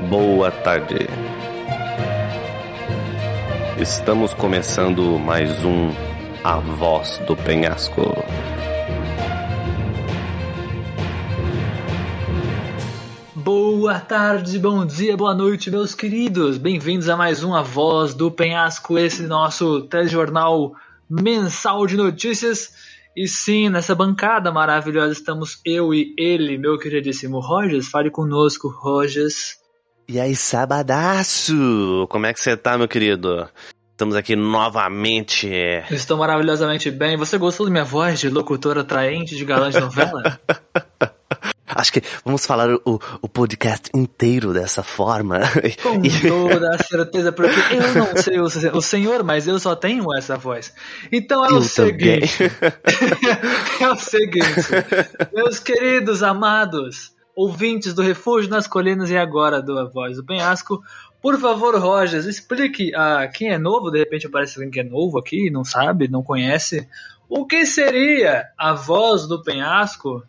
[0.00, 1.08] boa tarde.
[3.80, 5.90] Estamos começando mais um
[6.44, 8.02] A Voz do Penhasco.
[13.34, 16.58] Boa tarde, bom dia, boa noite, meus queridos.
[16.58, 20.74] Bem-vindos a mais um A Voz do Penhasco, esse nosso telejornal
[21.08, 22.72] mensal de notícias.
[23.16, 27.88] E sim, nessa bancada maravilhosa estamos eu e ele, meu queridíssimo Rogers.
[27.88, 29.65] Fale conosco, Rogers.
[30.08, 32.06] E aí, sabadaço!
[32.08, 33.48] Como é que você tá, meu querido?
[33.90, 35.50] Estamos aqui novamente.
[35.90, 37.16] Estou maravilhosamente bem.
[37.16, 40.38] Você gostou da minha voz de locutor atraente de galã de novela?
[41.66, 45.40] Acho que vamos falar o, o podcast inteiro dessa forma.
[45.82, 50.36] Com toda certeza, porque eu não sei o, o senhor, mas eu só tenho essa
[50.36, 50.72] voz.
[51.10, 52.44] Então é eu o seguinte.
[53.80, 54.70] é o seguinte,
[55.34, 60.82] meus queridos amados ouvintes do Refúgio nas Colinas e agora do A Voz do Penhasco.
[61.20, 65.18] Por favor, Rogers, explique a quem é novo, de repente aparece alguém que é novo
[65.18, 66.88] aqui, não sabe, não conhece,
[67.28, 70.22] o que seria a Voz do Penhasco?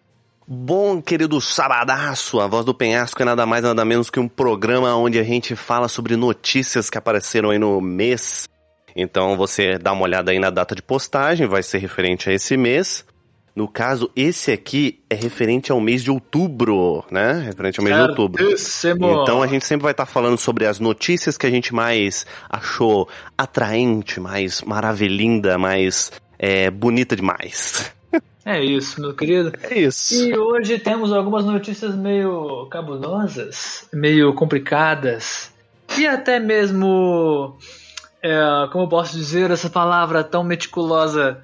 [0.45, 4.95] Bom, querido sabadaço, a Voz do Penhasco é nada mais nada menos que um programa
[4.95, 8.47] onde a gente fala sobre notícias que apareceram aí no mês.
[8.95, 12.58] Então você dá uma olhada aí na data de postagem, vai ser referente a esse
[12.58, 13.05] mês.
[13.58, 17.41] No caso, esse aqui é referente ao mês de outubro, né?
[17.44, 19.00] Referente ao mês Certíssimo.
[19.00, 19.23] de outubro.
[19.23, 22.23] Então a gente sempre vai estar tá falando sobre as notícias que a gente mais
[22.47, 27.91] achou atraente, mais maravilhinda, mais é, bonita demais.
[28.45, 29.52] É isso, meu querido.
[29.63, 30.13] É isso.
[30.13, 35.52] E hoje temos algumas notícias meio cabulosas, meio complicadas
[35.97, 37.58] e até mesmo,
[38.22, 38.38] é,
[38.72, 41.41] como eu posso dizer essa palavra tão meticulosa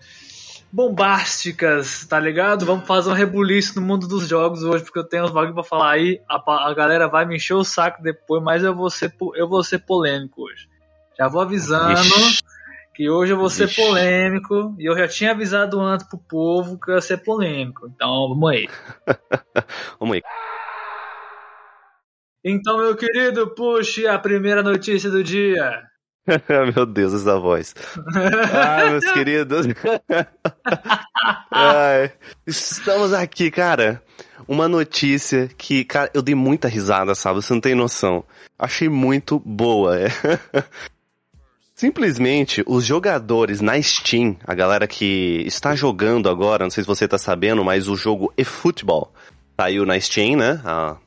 [0.73, 2.66] bombásticas, tá ligado?
[2.66, 5.63] Vamos fazer um rebuliço no mundo dos jogos hoje, porque eu tenho uns bagulho pra
[5.63, 6.19] falar aí.
[6.27, 9.63] A, a, galera vai me encher o saco depois, mas eu vou ser, eu vou
[9.63, 10.67] ser polêmico hoje.
[11.16, 12.41] Já vou avisando Ixi.
[12.95, 13.75] que hoje eu vou ser Ixi.
[13.83, 14.75] polêmico.
[14.79, 17.88] E eu já tinha avisado antes pro povo que eu ia ser polêmico.
[17.94, 18.67] Então vamos aí.
[20.00, 20.23] vamos aí.
[22.44, 25.83] Então, meu querido, puxe a primeira notícia do dia.
[26.75, 27.75] Meu Deus, essa voz.
[28.53, 29.67] Ai, meus queridos.
[31.51, 32.11] Ai,
[32.47, 34.01] estamos aqui, cara.
[34.47, 37.41] Uma notícia que, cara, eu dei muita risada, sabe?
[37.41, 38.23] Você não tem noção.
[38.57, 39.97] Achei muito boa.
[39.97, 40.07] É.
[41.75, 47.07] Simplesmente, os jogadores na Steam, a galera que está jogando agora, não sei se você
[47.07, 49.13] tá sabendo, mas o jogo eFootball
[49.59, 50.62] saiu na Steam, né?
[50.63, 50.97] Ah,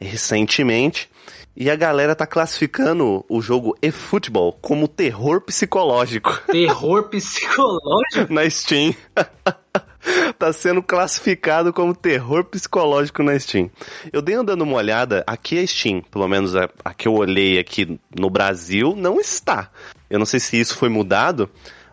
[0.00, 1.08] recentemente.
[1.56, 6.40] E a galera tá classificando o jogo eFootball como terror psicológico.
[6.50, 8.32] Terror psicológico?
[8.32, 8.94] na Steam.
[10.38, 13.70] tá sendo classificado como terror psicológico na Steam.
[14.12, 17.58] Eu dei andando uma olhada, aqui a Steam, pelo menos a, a que eu olhei
[17.58, 19.70] aqui no Brasil, não está.
[20.08, 21.50] Eu não sei se isso foi mudado,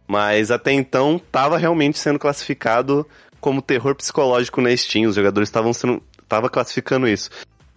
[0.08, 3.06] mas até então tava realmente sendo classificado
[3.42, 5.10] como terror psicológico na Steam.
[5.10, 7.30] Os jogadores estavam sendo tava classificando isso.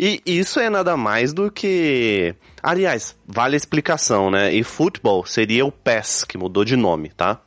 [0.02, 2.34] E isso é nada mais do que.
[2.62, 4.50] Aliás, vale a explicação, né?
[4.50, 7.38] E futebol seria o PES, que mudou de nome, tá?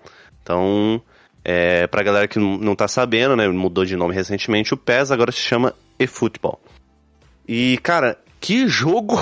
[0.43, 1.01] Então,
[1.43, 3.47] é, pra galera que não tá sabendo, né?
[3.47, 6.61] Mudou de nome recentemente, o PES agora se chama eFootball.
[7.47, 9.17] E, cara, que jogo.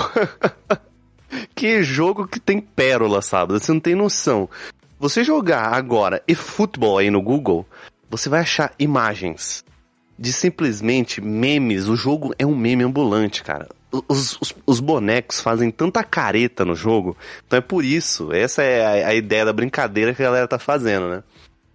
[1.56, 3.54] que jogo que tem pérola, sabe?
[3.54, 4.46] Você não tem noção.
[5.00, 7.66] Você jogar agora eFootball aí no Google,
[8.10, 9.64] você vai achar imagens
[10.18, 11.88] de simplesmente memes.
[11.88, 13.68] O jogo é um meme ambulante, cara.
[14.08, 17.16] Os, os, os, bonecos fazem tanta careta no jogo.
[17.46, 18.32] Então é por isso.
[18.32, 21.22] Essa é a, a ideia da brincadeira que a galera tá fazendo, né?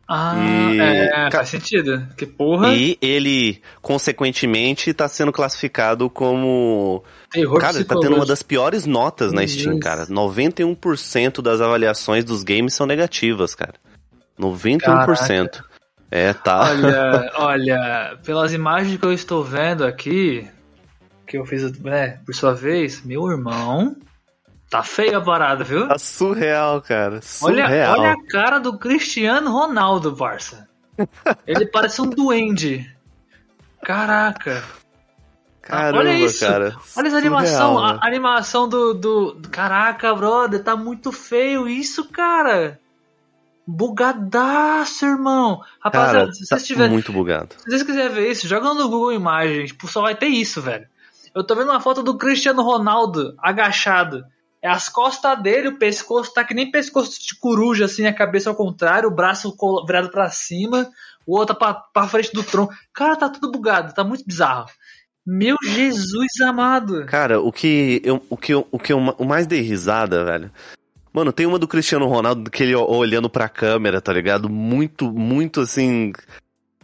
[0.10, 2.08] Ah, e, é, faz sentido.
[2.16, 2.74] Que porra.
[2.74, 7.04] E ele, consequentemente, tá sendo classificado como.
[7.30, 10.08] Terror cara, ele tá tendo uma das piores notas na Steam, cara.
[10.08, 13.74] 91% das avaliações dos games são negativas, cara.
[14.40, 14.80] 91%.
[14.80, 15.66] Caraca.
[16.10, 16.70] É, tá.
[16.72, 20.48] Olha, olha, pelas imagens que eu estou vendo aqui,
[21.26, 23.96] que eu fiz, né, por sua vez, meu irmão,
[24.70, 25.88] tá feia a parada, viu?
[25.88, 27.22] Tá surreal, cara.
[27.22, 27.68] Surreal.
[27.68, 30.68] Olha, olha a cara do Cristiano Ronaldo, parça.
[31.46, 32.90] Ele parece um duende.
[33.84, 34.64] Caraca.
[35.62, 36.46] Caramba, olha isso.
[36.46, 36.76] cara.
[36.96, 37.78] Olha essa animação.
[37.78, 39.42] A, a animação do, do.
[39.52, 42.80] Caraca, brother, tá muito feio isso, cara.
[43.68, 45.62] Bugadaço, irmão.
[45.82, 46.92] Rapaziada, Cara, se vocês tá tiverem.
[46.92, 47.56] Muito bugado.
[47.58, 49.72] Se vocês quiserem ver isso, joga no Google Imagens.
[49.72, 50.88] Tipo, só vai ter isso, velho.
[51.36, 54.24] Eu tô vendo uma foto do Cristiano Ronaldo agachado.
[54.62, 58.50] É as costas dele, o pescoço tá que nem pescoço de coruja, assim, a cabeça
[58.50, 59.56] ao contrário, o braço
[59.86, 60.90] virado para cima,
[61.28, 62.74] o outro pra, pra frente do tronco.
[62.94, 64.68] Cara, tá tudo bugado, tá muito bizarro.
[65.26, 67.06] Meu Jesus amado!
[67.06, 70.50] Cara, o que eu, o que eu, o que eu o mais dei risada, velho.
[71.18, 74.48] Mano, tem uma do Cristiano Ronaldo que ele olhando pra câmera, tá ligado?
[74.48, 76.14] Muito, muito assim.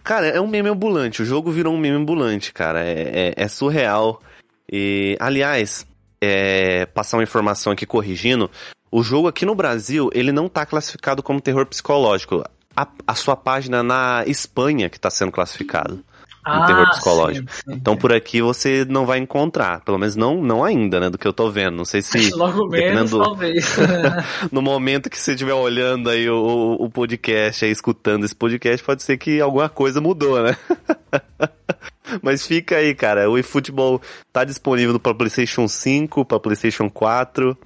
[0.04, 1.22] Cara, é um meme ambulante.
[1.22, 2.84] O jogo virou um meme ambulante, cara.
[2.84, 4.20] É, é, é surreal.
[4.68, 5.86] E, aliás,
[6.20, 8.50] é, passar uma informação aqui corrigindo.
[8.92, 12.44] O jogo aqui no Brasil, ele não tá classificado como terror psicológico.
[12.76, 16.04] A, a sua página na Espanha que tá sendo classificado
[16.44, 17.52] ah, terror psicológico.
[17.52, 21.10] Sim, sim, então por aqui você não vai encontrar, pelo menos não, não ainda, né,
[21.10, 21.76] do que eu tô vendo.
[21.76, 23.76] Não sei se logo menos talvez.
[24.52, 29.04] no momento que você estiver olhando aí o, o podcast, aí escutando esse podcast, pode
[29.04, 30.56] ser que alguma coisa mudou, né?
[32.22, 33.30] Mas fica aí, cara.
[33.30, 34.02] O eFootball
[34.32, 37.58] tá disponível para PlayStation 5, para PlayStation 4.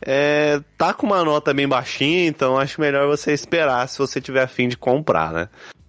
[0.00, 4.42] É, tá com uma nota bem baixinha, então acho melhor você esperar se você tiver
[4.42, 5.48] afim de comprar, né?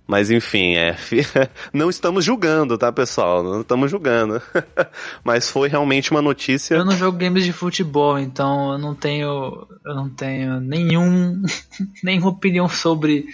[0.09, 0.97] Mas enfim, é.
[1.71, 3.44] Não estamos julgando, tá, pessoal?
[3.44, 4.41] Não estamos julgando.
[5.23, 6.73] Mas foi realmente uma notícia.
[6.73, 9.67] Eu não jogo games de futebol, então eu não tenho.
[9.85, 11.44] Eu não tenho nenhum.
[12.03, 13.27] nenhuma opinião sobre.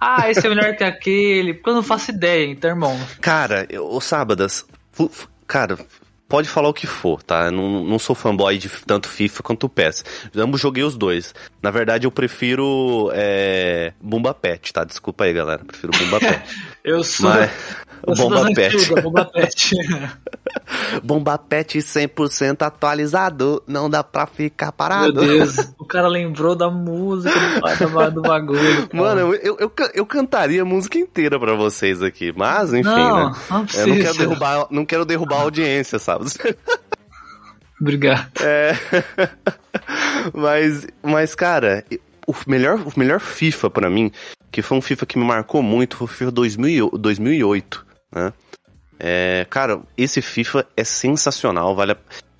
[0.00, 1.52] Ah, esse é melhor que aquele.
[1.52, 2.98] Porque eu não faço ideia, então, irmão.
[3.20, 4.64] Cara, o Sábadas.
[5.46, 5.78] Cara,
[6.32, 7.44] pode falar o que for, tá?
[7.44, 10.02] Eu não, não sou fanboy de tanto FIFA quanto PES.
[10.34, 11.34] Ambos joguei os dois.
[11.60, 14.82] Na verdade, eu prefiro é, Bumba Pet, tá?
[14.82, 15.62] Desculpa aí, galera.
[15.62, 16.42] Prefiro Bumba Pet.
[16.82, 17.28] eu sou.
[17.28, 17.50] Mas...
[18.06, 18.76] Bomba Pet.
[18.76, 19.70] Antiga, Bomba Pet.
[21.02, 25.22] Bomba Pet 100% atualizado, não dá pra ficar parado.
[25.22, 27.32] Meu Deus, o cara lembrou da música
[27.78, 28.88] do, do bagulho.
[28.88, 29.02] Cara.
[29.02, 33.36] Mano, eu, eu, eu, cantaria a música inteira pra vocês aqui, mas enfim, não, né?
[33.48, 36.21] Não eu não quero derrubar, não quero derrubar a audiência, sabe?
[37.80, 38.30] Obrigado.
[38.40, 38.74] É.
[40.32, 41.84] mas, mas, cara,
[42.26, 44.12] o melhor, o melhor FIFA para mim,
[44.50, 48.32] que foi um FIFA que me marcou muito, foi o FIFA 2000, 2008 né?
[48.98, 51.96] É, cara, esse FIFA é sensacional, vale a...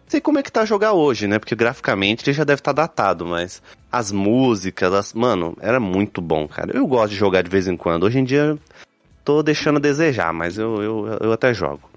[0.07, 1.39] Sei como é que tá jogar hoje, né?
[1.39, 5.13] Porque graficamente ele já deve estar tá datado, mas as músicas, as...
[5.15, 6.77] mano, era muito bom, cara.
[6.77, 8.05] Eu gosto de jogar de vez em quando.
[8.05, 8.59] Hoje em dia
[9.25, 11.92] tô deixando a desejar, mas eu, eu, eu até jogo.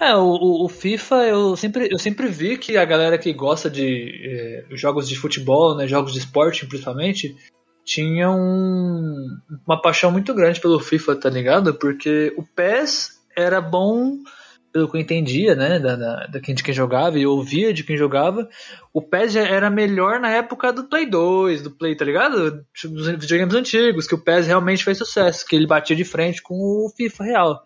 [0.00, 4.10] É, o, o, FIFA eu sempre, eu sempre vi que a galera que gosta de
[4.24, 7.36] eh, jogos de futebol, né, jogos de esporte principalmente,
[7.84, 9.26] tinha um,
[9.66, 11.74] uma paixão muito grande pelo FIFA, tá ligado?
[11.74, 14.16] Porque o PES era bom,
[14.72, 15.78] pelo que eu entendia, né?
[15.78, 18.48] Da, da, da de quem jogava e ouvia de quem jogava.
[18.94, 22.64] O PES era melhor na época do Play 2, do Play, tá ligado?
[22.84, 26.54] Dos videogames antigos, que o PES realmente fez sucesso, que ele batia de frente com
[26.54, 27.64] o FIFA real.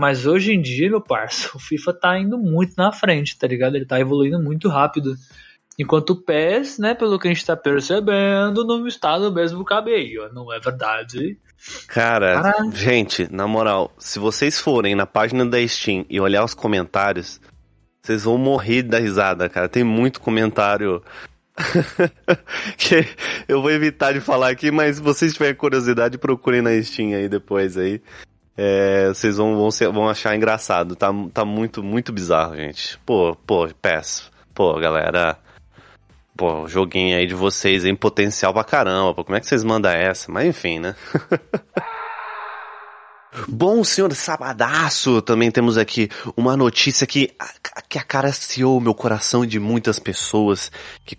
[0.00, 3.76] Mas hoje em dia, meu parça, o FIFA tá indo muito na frente, tá ligado?
[3.76, 5.14] Ele tá evoluindo muito rápido.
[5.78, 10.32] Enquanto o PES, né, pelo que a gente tá percebendo, não está no mesmo caminho,
[10.32, 11.36] não é verdade?
[11.86, 12.42] Cara,
[12.72, 17.38] gente, na moral, se vocês forem na página da Steam e olhar os comentários,
[18.00, 19.68] vocês vão morrer da risada, cara.
[19.68, 21.02] Tem muito comentário
[22.78, 23.06] que
[23.46, 27.28] eu vou evitar de falar aqui, mas se vocês tiverem curiosidade, procurem na Steam aí
[27.28, 28.00] depois aí.
[28.62, 30.94] É, vocês vão, vão, ser, vão achar engraçado.
[30.94, 32.98] Tá, tá muito, muito bizarro, gente.
[33.06, 34.30] Pô, pô, PES.
[34.52, 35.38] Pô, galera
[36.36, 39.92] pô, joguinho aí de vocês em potencial pra caramba, pô, como é que vocês mandam
[39.92, 40.32] essa?
[40.32, 40.94] Mas enfim, né?
[43.48, 47.32] Bom, senhor Sabadaço, também temos aqui uma notícia que,
[47.88, 50.70] que acariciou meu coração de muitas pessoas,
[51.04, 51.16] que que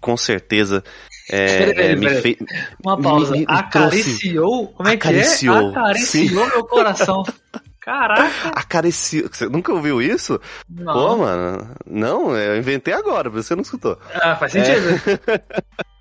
[1.32, 2.38] é, é, me fez.
[2.84, 3.32] Uma pausa.
[3.32, 4.68] Me, me acariciou?
[4.68, 5.58] Como é acariciou.
[5.58, 5.70] que é?
[5.70, 6.56] Acariciou Sim.
[6.56, 7.24] meu coração.
[7.80, 8.50] Caraca!
[8.50, 9.27] Acariciou.
[9.32, 10.39] Você nunca ouviu isso?
[10.70, 10.94] Não.
[10.94, 11.75] Pô, mano.
[11.86, 13.98] Não, eu inventei agora, você não escutou.
[14.13, 15.01] Ah, faz sentido.
[15.27, 15.41] É...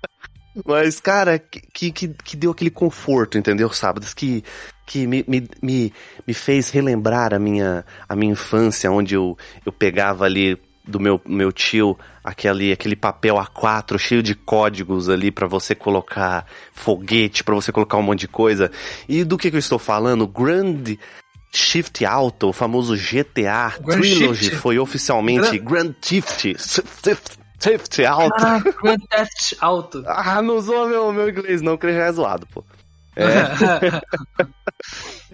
[0.65, 3.69] Mas, cara, que, que, que deu aquele conforto, entendeu?
[3.69, 4.43] Sábados que,
[4.85, 5.93] que me, me, me,
[6.27, 11.21] me fez relembrar a minha, a minha infância, onde eu, eu pegava ali do meu,
[11.25, 17.55] meu tio aquele, aquele papel A4 cheio de códigos ali para você colocar foguete, para
[17.55, 18.71] você colocar um monte de coisa.
[19.07, 20.27] E do que, que eu estou falando?
[20.27, 20.97] Grand
[21.53, 24.55] Shift Auto, o famoso GTA Grand Trilogy, Shift.
[24.57, 26.55] foi oficialmente Grand, Grand Shift.
[27.61, 28.35] Shift Auto.
[28.37, 30.03] Ah, Grand Theft Auto.
[30.07, 32.63] ah, não usou meu, meu inglês não, que ele já é zoado, pô.
[33.15, 33.21] É.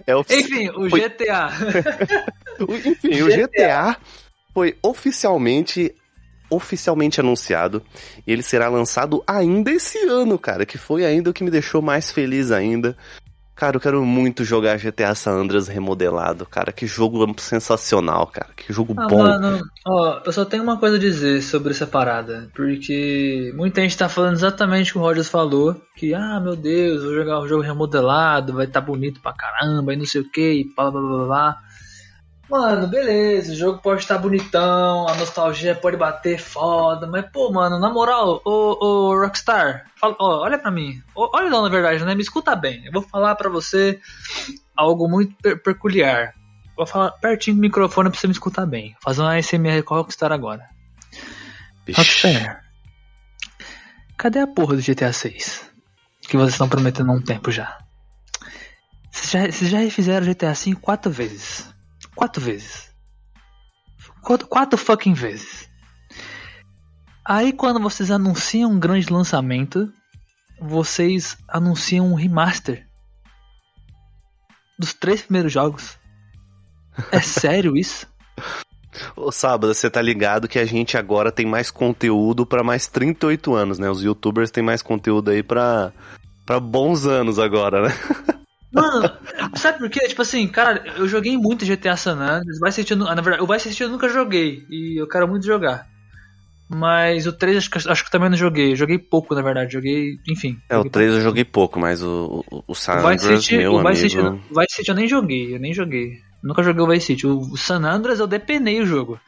[0.12, 1.00] é Enfim, o foi...
[1.00, 1.48] GTA.
[2.84, 3.96] Enfim, o GTA
[4.52, 5.94] foi oficialmente
[6.50, 7.82] oficialmente anunciado
[8.26, 11.82] e ele será lançado ainda esse ano, cara, que foi ainda o que me deixou
[11.82, 12.96] mais feliz ainda.
[13.58, 16.70] Cara, eu quero muito jogar GTA San Andreas remodelado, cara.
[16.70, 18.50] Que jogo sensacional, cara.
[18.54, 19.18] Que jogo ah, bom.
[19.18, 22.48] Mano, ó, eu só tenho uma coisa a dizer sobre essa parada.
[22.54, 25.74] Porque muita gente tá falando exatamente o que o Rogers falou.
[25.96, 29.92] Que, ah, meu Deus, vou jogar o jogo remodelado, vai estar tá bonito pra caramba,
[29.92, 31.56] e não sei o que, e blá blá blá blá.
[32.48, 37.78] Mano, beleza, o jogo pode estar bonitão, a nostalgia pode bater foda, mas pô, mano,
[37.78, 42.02] na moral, ô, ô Rockstar, fala, ó, olha pra mim, ó, olha não, na verdade,
[42.06, 42.14] né?
[42.14, 42.86] Me escuta bem.
[42.86, 44.00] Eu vou falar pra você
[44.74, 46.34] algo muito per peculiar.
[46.74, 48.92] Vou falar pertinho do microfone pra você me escutar bem.
[48.92, 50.70] Vou fazer uma ASMR com Rockstar agora.
[51.94, 52.64] Rockstar,
[54.16, 55.70] cadê a porra do GTA 6?
[56.22, 57.76] Que vocês estão prometendo há um tempo já.
[59.10, 61.76] Vocês já, vocês já refizeram GTA 5 quatro vezes.
[62.18, 62.90] Quatro vezes.
[64.22, 65.70] Quatro, quatro fucking vezes.
[67.24, 69.88] Aí quando vocês anunciam um grande lançamento,
[70.60, 72.84] vocês anunciam um remaster
[74.76, 75.96] dos três primeiros jogos.
[77.12, 78.08] É sério isso?
[79.14, 83.54] Ô Sábado, você tá ligado que a gente agora tem mais conteúdo para mais 38
[83.54, 83.88] anos, né?
[83.88, 85.92] Os youtubers têm mais conteúdo aí pra,
[86.44, 87.94] pra bons anos agora, né?
[88.72, 89.10] Mano,
[89.56, 90.06] sabe por quê?
[90.08, 92.58] Tipo assim, cara, eu joguei muito GTA San Andreas.
[92.58, 94.66] Vai assistir, na verdade, o Vice City eu nunca joguei.
[94.68, 95.86] E eu quero muito jogar.
[96.68, 98.72] Mas o 3 acho que, acho que também não joguei.
[98.72, 99.72] Eu joguei pouco, na verdade.
[99.72, 100.60] Joguei, enfim.
[100.68, 101.02] É, o 3 pouco.
[101.02, 104.16] eu joguei pouco, mas o, o, o San Andreas, o Vice City, meu o Vice
[104.18, 104.36] amigo...
[104.36, 105.54] City, o Vice City eu nem joguei.
[105.54, 106.20] Eu nem joguei.
[106.42, 107.26] Nunca joguei o Vice City.
[107.26, 109.18] O San Andreas eu depenei o jogo.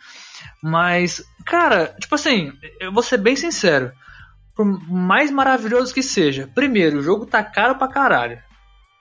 [0.62, 3.90] Mas, cara, tipo assim, eu vou ser bem sincero.
[4.54, 8.38] Por mais maravilhoso que seja, primeiro, o jogo tá caro pra caralho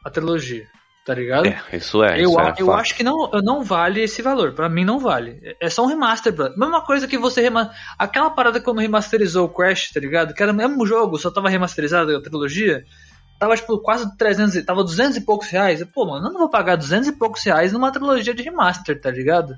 [0.10, 0.68] a trilogia,
[1.06, 1.48] tá ligado?
[1.48, 2.20] É, isso é.
[2.20, 2.80] Eu, isso é eu fato.
[2.80, 4.54] acho que não, não vale esse valor.
[4.54, 5.56] Pra mim não vale.
[5.60, 6.50] É só um remaster, bro.
[6.58, 7.76] Mesma coisa que você remaster.
[7.98, 10.34] Aquela parada quando remasterizou o Crash, tá ligado?
[10.34, 12.84] Que era o mesmo jogo, só tava remasterizado a trilogia.
[13.40, 15.82] Tava tipo quase 300, tava 200 e poucos reais.
[15.94, 19.10] Pô, mano, eu não vou pagar 200 e poucos reais numa trilogia de remaster, tá
[19.10, 19.56] ligado?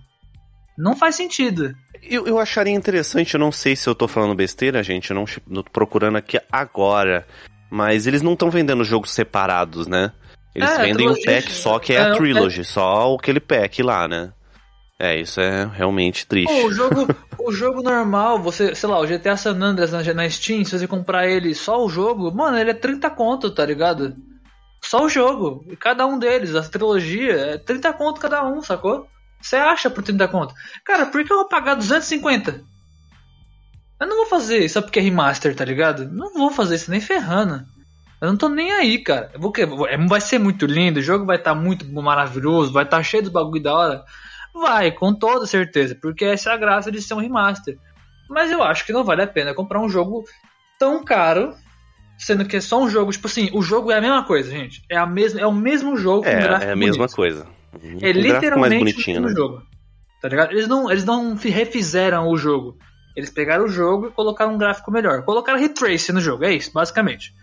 [0.78, 1.76] Não faz sentido.
[2.02, 5.26] Eu, eu acharia interessante, eu não sei se eu tô falando besteira, gente, eu não
[5.26, 7.26] tô procurando aqui agora.
[7.70, 10.12] Mas eles não estão vendendo jogos separados, né?
[10.54, 13.82] Eles É, vendem um pack só que é, é, a o Trilogy, só aquele pack
[13.82, 14.34] lá, né?
[15.00, 16.54] É, isso é realmente triste.
[16.54, 17.08] Pô, o jogo,
[17.40, 20.88] o jogo normal, você, sei lá, o GTA San Andreas na, na Steam, se você
[20.88, 24.16] comprar ele só o jogo, mano, ele é 30 conto, tá ligado?
[24.84, 25.66] Só o jogo.
[25.70, 29.08] E cada um deles, a trilogia, é 30 conto cada um, sacou?
[29.42, 30.54] Você acha por 30 conto?
[30.86, 32.64] Cara, por que eu vou pagar 250?
[34.00, 36.06] Eu não vou fazer isso só porque é remaster, tá ligado?
[36.10, 37.66] Não vou fazer isso nem ferrando.
[38.22, 39.32] Eu não tô nem aí, cara.
[39.38, 39.52] Vou,
[39.88, 43.32] é, vai ser muito lindo, o jogo vai estar muito maravilhoso, vai estar cheio dos
[43.32, 44.04] bagulho da hora.
[44.54, 47.78] Vai, com toda certeza, porque essa é a graça de ser um remaster.
[48.30, 50.24] Mas eu acho que não vale a pena comprar um jogo
[50.78, 51.54] tão caro,
[52.18, 54.84] sendo que é só um jogo, tipo assim, o jogo é a mesma coisa, gente.
[54.90, 57.16] É, a mesma, é o mesmo jogo É, gráfico é a mesma bonito.
[57.16, 57.48] coisa.
[57.82, 59.20] É Um mais literalmente o né?
[59.22, 59.64] mesmo jogo.
[60.22, 60.52] Tá ligado?
[60.52, 62.78] Eles não, eles não fi- refizeram o jogo.
[63.16, 65.24] Eles pegaram o jogo e colocaram um gráfico melhor.
[65.24, 67.34] Colocaram ray tracing no jogo, é isso, basicamente.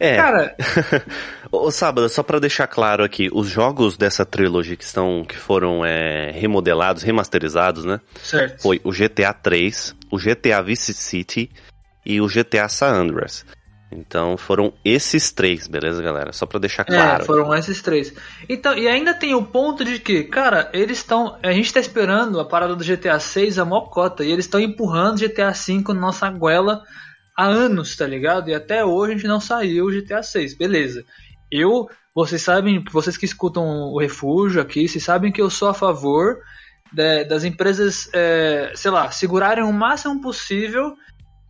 [0.00, 0.56] É, Cara,
[1.52, 5.84] Ô, Sábado, só pra deixar claro aqui, os jogos dessa trilogia que estão, que foram
[5.84, 8.00] é, remodelados, remasterizados, né?
[8.22, 8.62] certo.
[8.62, 11.50] Foi o GTA 3, o GTA Vice City
[12.04, 13.44] e o GTA San Andreas.
[13.92, 16.32] Então foram esses três, beleza, galera?
[16.32, 17.22] Só pra deixar claro.
[17.22, 18.14] É, foram esses três.
[18.48, 21.36] Então, e ainda tem o ponto de que, cara, eles estão.
[21.42, 24.24] A gente tá esperando a parada do GTA 6 a mocota.
[24.24, 26.84] E eles estão empurrando GTA 5 na nossa goela
[27.40, 28.48] há anos, tá ligado?
[28.50, 30.54] E até hoje a gente não saiu o GTA 6.
[30.54, 31.04] Beleza.
[31.50, 35.74] Eu, vocês sabem, vocês que escutam o refúgio aqui, vocês sabem que eu sou a
[35.74, 36.38] favor
[36.92, 40.94] de- das empresas, é, sei lá, segurarem o máximo possível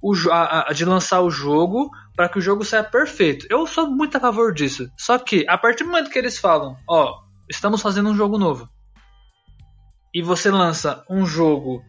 [0.02, 3.46] o, a- a- de lançar o jogo para que o jogo saia perfeito.
[3.50, 4.90] Eu sou muito a favor disso.
[4.96, 7.14] Só que a partir do momento que eles falam, ó,
[7.50, 8.68] estamos fazendo um jogo novo,
[10.14, 11.82] e você lança um jogo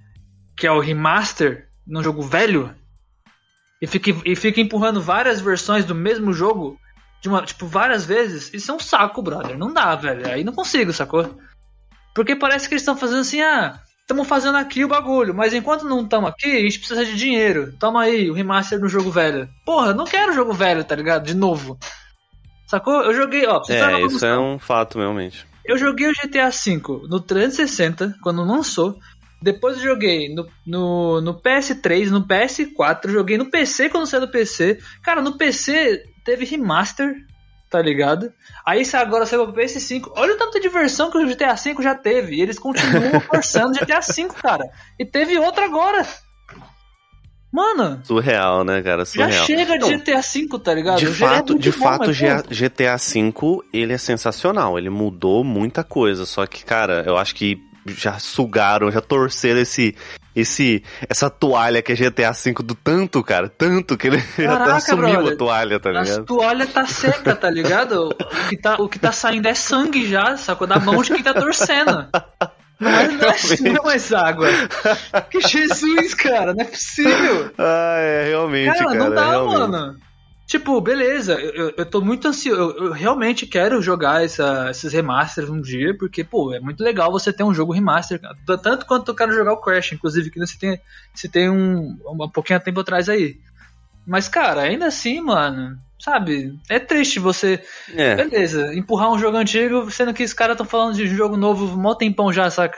[0.58, 2.74] que é o remaster num jogo velho
[3.82, 6.80] e fica, e fica empurrando várias versões do mesmo jogo
[7.22, 9.58] de uma, tipo, várias vezes, isso é um saco, brother.
[9.58, 10.28] Não dá, velho.
[10.28, 11.38] Aí não consigo, sacou?
[12.14, 15.86] Porque parece que eles estão fazendo assim, ah, estamos fazendo aqui o bagulho, mas enquanto
[15.86, 17.74] não estamos aqui, a gente precisa de dinheiro.
[17.80, 19.48] Toma aí o remaster do jogo velho.
[19.66, 21.26] Porra, eu não quero jogo velho, tá ligado?
[21.26, 21.78] De novo.
[22.68, 23.02] Sacou?
[23.04, 25.46] Eu joguei, ó, É, isso é um fato, realmente.
[25.64, 28.98] Eu joguei o GTA V no 360, quando lançou.
[29.42, 34.32] Depois eu joguei no, no, no PS3, no PS4, joguei no PC quando saiu do
[34.32, 34.78] PC.
[35.02, 37.16] Cara, no PC teve remaster,
[37.68, 38.32] tá ligado?
[38.64, 40.12] Aí agora saiu pro PS5.
[40.16, 42.36] Olha o tanto de versão que o GTA V já teve.
[42.36, 44.70] E eles continuam forçando o GTA V, cara.
[45.00, 46.06] E teve outra agora.
[47.52, 49.00] Mano, Surreal, né, cara?
[49.00, 49.46] já Surreal.
[49.46, 51.00] chega de GTA V, tá ligado?
[51.00, 53.34] De é fato, muito de bom, fato, GTA V,
[53.74, 54.78] ele é sensacional.
[54.78, 56.28] Ele mudou muita coisa.
[56.28, 59.96] Só que, cara, eu acho que já sugaram, já torceram esse,
[60.36, 64.64] esse, essa toalha que é GTA V do tanto, cara, tanto que ele já Caraca,
[64.64, 65.34] até assumiu brother.
[65.34, 66.26] a toalha, tá A ligado?
[66.26, 68.10] toalha tá seca, tá ligado?
[68.10, 70.68] O que tá, o que tá saindo é sangue já, sacou?
[70.68, 72.08] Da mão de quem tá torcendo.
[72.80, 73.08] Não não é,
[73.62, 74.48] não é mais água.
[75.30, 77.52] Que Jesus, cara, não é possível.
[77.56, 78.86] Ah, é, realmente, cara.
[78.86, 79.60] Cara, não dá, realmente.
[79.60, 79.96] mano.
[80.52, 82.60] Tipo, beleza, eu, eu tô muito ansioso.
[82.78, 87.10] Eu, eu realmente quero jogar essa, esses remasters um dia, porque, pô, é muito legal
[87.10, 88.20] você ter um jogo remaster.
[88.62, 90.82] Tanto quanto eu quero jogar o Crash, inclusive, que você tem,
[91.16, 93.38] você tem um, um pouquinho de tempo atrás aí.
[94.06, 96.54] Mas, cara, ainda assim, mano, sabe?
[96.68, 97.64] É triste você.
[97.96, 98.16] É.
[98.16, 101.96] Beleza, empurrar um jogo antigo, sendo que os caras estão falando de jogo novo mó
[101.96, 102.78] tempão já, saca?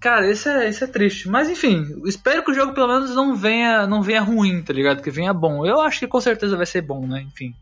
[0.00, 1.28] Cara, isso é, isso é triste.
[1.28, 5.02] Mas enfim, espero que o jogo pelo menos não venha, não venha ruim, tá ligado?
[5.02, 5.66] Que venha bom.
[5.66, 7.20] Eu acho que com certeza vai ser bom, né?
[7.22, 7.54] Enfim.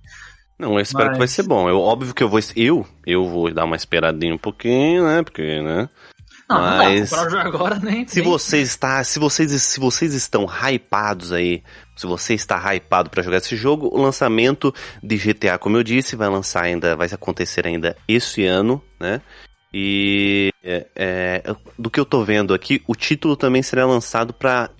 [0.58, 1.68] Não, eu espero Mas- que vai ser bom.
[1.68, 2.40] Eu, óbvio que eu vou.
[2.56, 5.22] Eu, eu vou dar uma esperadinha um pouquinho, né?
[5.22, 5.88] Porque, né?
[6.48, 8.06] Não, Mas- não dá agora nem.
[8.06, 11.62] Se nem- você está, se vocês, se vocês estão hypados aí,
[11.96, 16.16] se você está hypado para jogar esse jogo, o lançamento de GTA, como eu disse,
[16.16, 19.20] vai lançar ainda, vai acontecer ainda esse ano, né?
[19.72, 24.70] E é, é, do que eu tô vendo aqui, o título também será lançado para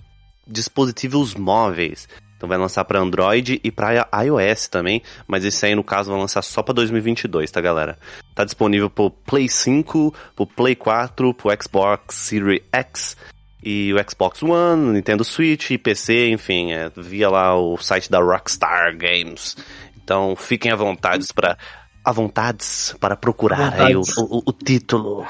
[0.47, 2.07] dispositivos móveis.
[2.35, 6.19] Então vai lançar para Android e para iOS também, mas esse aí no caso vai
[6.19, 7.99] lançar só para 2022, tá galera?
[8.33, 13.17] Tá disponível pro Play 5, pro Play 4, pro Xbox Series X
[13.61, 18.97] e o Xbox One, Nintendo Switch PC, enfim, é, via lá o site da Rockstar
[18.97, 19.57] Games.
[20.01, 21.57] Então fiquem à vontade para
[22.03, 24.17] à vontades para procurar aí o, Vontades.
[24.17, 25.25] o, o título.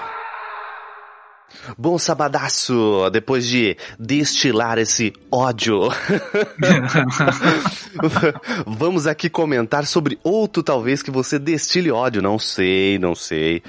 [1.78, 5.90] Bom sabadaço, depois de destilar esse ódio,
[8.66, 13.62] vamos aqui comentar sobre outro talvez que você destile ódio, não sei, não sei.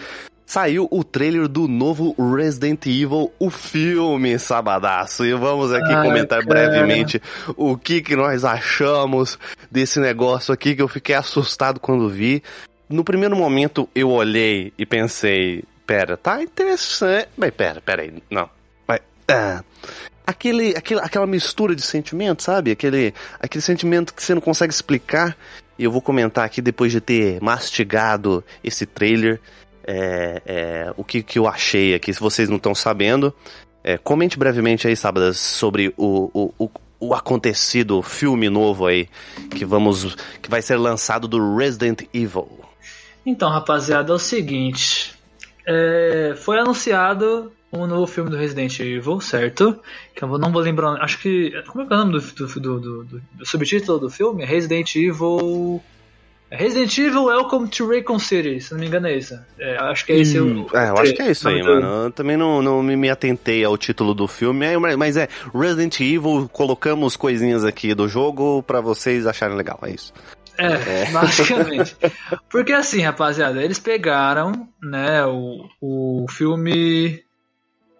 [0.45, 6.45] Saiu o trailer do novo Resident Evil, o filme Sabadaço, e vamos aqui Ai, comentar
[6.45, 6.69] cara.
[6.69, 7.23] brevemente
[7.57, 9.39] o que que nós achamos
[9.71, 12.43] desse negócio aqui que eu fiquei assustado quando vi.
[12.91, 17.29] No primeiro momento eu olhei e pensei, pera, tá interessante.
[17.37, 18.51] Mas pera, pera aí, não.
[18.87, 19.63] Mas, ah,
[20.27, 22.73] aquele, aquele, aquela mistura de sentimentos, sabe?
[22.73, 25.37] Aquele, aquele sentimento que você não consegue explicar.
[25.79, 29.41] E eu vou comentar aqui depois de ter mastigado esse trailer.
[29.87, 33.33] é, é, o que, que eu achei aqui, se vocês não estão sabendo.
[33.85, 39.09] É, comente brevemente aí, Sábadas, sobre o, o, o, o acontecido filme novo aí
[39.57, 42.70] que vamos que vai ser lançado do Resident Evil.
[43.25, 45.15] Então, rapaziada, é o seguinte.
[45.67, 49.79] é, foi anunciado um novo filme do Resident Evil, certo?
[50.15, 50.95] Que eu não vou lembrar.
[51.03, 51.53] Acho que.
[51.69, 54.45] Como é que é o nome do, do, do, do- subtítulo do filme?
[54.45, 55.81] Resident Evil.
[56.53, 59.39] Resident Evil Welcome to Raycon City, se não me engano é isso.
[59.57, 60.67] É, acho que é esse o.
[60.75, 62.07] É, eu acho que é isso aí, mano.
[62.07, 66.01] Eu também não, não me me atentei ao título do filme, é, mas é Resident
[66.01, 70.13] Evil, colocamos coisinhas aqui do jogo pra vocês acharem legal, é isso.
[70.61, 71.97] É, basicamente.
[72.51, 77.23] Porque assim, rapaziada, eles pegaram, né, o, o filme.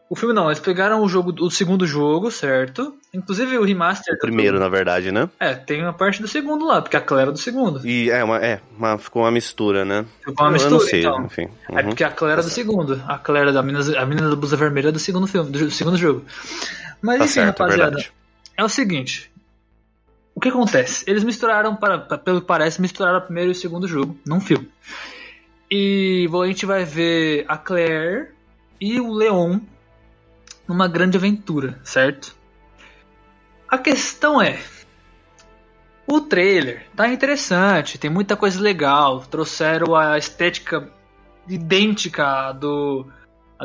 [0.09, 2.97] O filme não, eles pegaram o jogo, o segundo jogo, certo?
[3.15, 4.13] Inclusive o remaster.
[4.17, 5.29] O primeiro, na verdade, né?
[5.39, 7.87] É, tem uma parte do segundo lá, porque a Claire é do segundo.
[7.87, 10.05] E é, uma, é uma, ficou uma mistura, né?
[10.25, 11.25] Ficou uma Eu- mistura, eu não sei, então.
[11.27, 11.49] enfim.
[11.69, 11.89] É Uhum.
[11.91, 13.01] porque a Claire é do segundo.
[13.07, 15.97] A Claire da menina, a menina da blusa vermelha é do segundo filme, do segundo
[15.97, 16.25] jogo.
[17.01, 18.05] Mas Tá enfim, certo, é rapaziada,
[18.57, 19.30] é o seguinte.
[20.35, 21.05] O que acontece?
[21.09, 24.41] Eles misturaram, para, pa- pelo que parece, misturaram o primeiro e o segundo jogo num
[24.41, 24.71] filme.
[25.71, 28.31] E a gente vai ver a Claire
[28.81, 29.61] e o Leon
[30.67, 32.35] numa grande aventura, certo?
[33.69, 34.59] A questão é.
[36.07, 39.21] O trailer tá interessante, tem muita coisa legal.
[39.21, 40.91] Trouxeram a estética
[41.49, 43.07] idêntica do,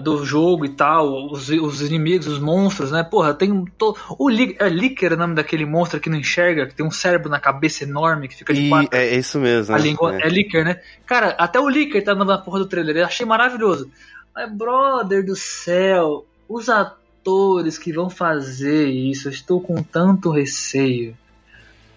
[0.02, 3.04] do jogo e tal, os, os inimigos, os monstros, né?
[3.04, 3.66] Porra, tem um.
[3.66, 3.96] To...
[4.20, 7.40] O é Licker o nome daquele monstro que não enxerga, que tem um cérebro na
[7.40, 8.90] cabeça enorme, que fica de E quatro.
[8.98, 9.74] é isso mesmo.
[9.74, 9.84] A né?
[9.84, 10.28] língua É.
[10.28, 10.82] é Licker, né?
[11.06, 12.98] Cara, até o Licker tá na porra do trailer.
[12.98, 13.90] Eu achei maravilhoso.
[14.36, 21.16] Mas, brother do céu, os atores que vão fazer isso, eu estou com tanto receio.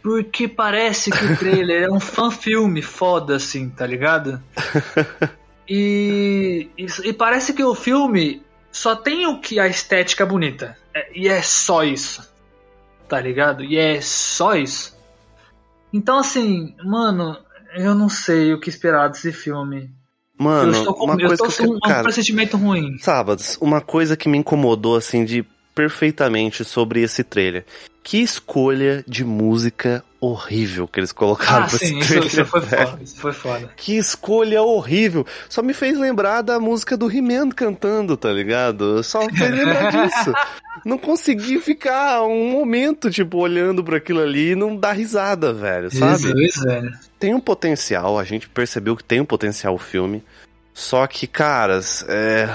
[0.00, 4.40] Porque parece que o trailer é um fan-filme foda, assim, tá ligado?
[5.68, 10.76] E, e, e parece que o filme só tem o que a estética bonita.
[10.94, 12.26] É- e é só isso.
[13.08, 13.64] Tá ligado?
[13.64, 14.96] E é só isso.
[15.92, 17.36] Então, assim, mano,
[17.76, 19.90] eu não sei o que esperar desse filme.
[20.38, 22.98] eu Mano, estou com, uma eu coisa estou que eu com um cara, pressentimento ruim.
[22.98, 27.64] Sábados, uma coisa que me incomodou assim de perfeitamente sobre esse trailer.
[28.02, 32.26] Que escolha de música horrível que eles colocaram Ah, pra sim, esse isso, trailer.
[32.28, 32.86] isso foi velho.
[32.88, 33.02] foda.
[33.02, 33.70] Isso foi foda.
[33.76, 35.26] Que escolha horrível.
[35.48, 39.02] Só me fez lembrar da música do He-Man cantando, tá ligado?
[39.04, 40.32] Só me fez lembrar disso.
[40.84, 45.90] Não consegui ficar um momento, tipo, olhando pra aquilo ali e não dar risada, velho,
[45.90, 46.18] sabe?
[46.22, 46.90] Jesus, velho.
[47.18, 50.22] tem um potencial, a gente percebeu que tem um potencial o filme.
[50.72, 52.48] Só que, caras, é.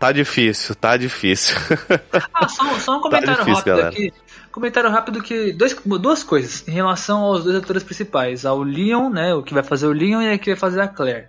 [0.00, 1.56] Tá difícil, tá difícil.
[2.34, 3.88] Ah, só, só um comentário Tá difícil, rápido galera.
[3.90, 4.12] aqui.
[4.50, 5.52] Comentário rápido que.
[5.52, 8.44] Dois, duas coisas em relação aos dois atores principais.
[8.44, 9.32] Ao Leon, né?
[9.34, 11.28] O que vai fazer o Leon e o que vai fazer a Claire.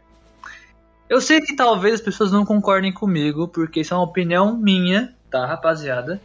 [1.10, 5.14] Eu sei que talvez as pessoas não concordem comigo, porque isso é uma opinião minha,
[5.30, 6.22] tá, rapaziada?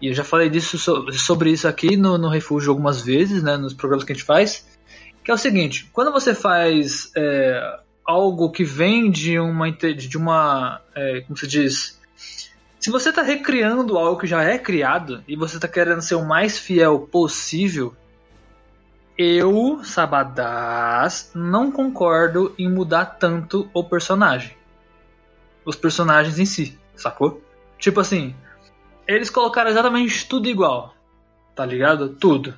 [0.00, 3.56] E eu já falei disso so- sobre isso aqui no, no Refúgio algumas vezes, né?
[3.56, 4.66] Nos programas que a gente faz.
[5.24, 9.70] Que é o seguinte, quando você faz é, algo que vem de uma.
[9.70, 10.80] de uma.
[10.94, 12.00] é, como se diz?
[12.78, 16.24] Se você está recriando algo que já é criado e você está querendo ser o
[16.24, 17.96] mais fiel possível,
[19.18, 24.56] eu, Sabadás, não concordo em mudar tanto o personagem.
[25.64, 27.42] Os personagens em si, sacou?
[27.78, 28.36] Tipo assim,
[29.06, 30.94] eles colocaram exatamente tudo igual,
[31.54, 32.10] tá ligado?
[32.10, 32.56] Tudo.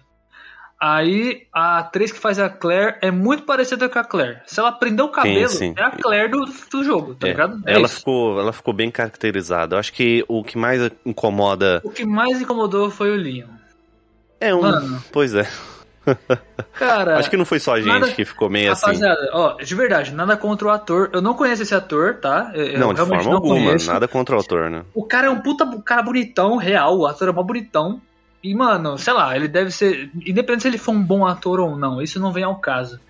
[0.80, 4.38] Aí a atriz que faz a Claire é muito parecida com a Claire.
[4.46, 5.74] Se ela prender o cabelo, sim.
[5.76, 7.60] é a Claire do, do jogo, tá É, ligado?
[7.66, 7.96] É ela, isso.
[7.96, 9.74] ficou, ela ficou bem caracterizada.
[9.74, 13.48] Eu acho que o que mais incomoda O que mais incomodou foi o Leon.
[14.40, 14.62] é um.
[14.62, 15.02] Mano.
[15.12, 15.48] Pois é.
[16.74, 18.86] Cara, Acho que não foi só a gente nada- que ficou meio assim.
[18.86, 21.10] rapaziada, ó, de verdade, nada contra o ator.
[21.12, 22.50] Eu não conheço esse ator, tá?
[22.54, 23.54] Eu- Não, de forma não alguma.
[23.56, 23.92] conheço.
[23.92, 24.84] Nada contra o autor, né?
[24.94, 26.98] O cara é um puta cara bonitão, real.
[26.98, 28.00] O ator é mó bonitão.
[28.42, 30.10] E, mano, sei lá, ele deve ser.
[30.14, 33.00] Independente se ele for um bom ator ou não, isso não vem ao caso.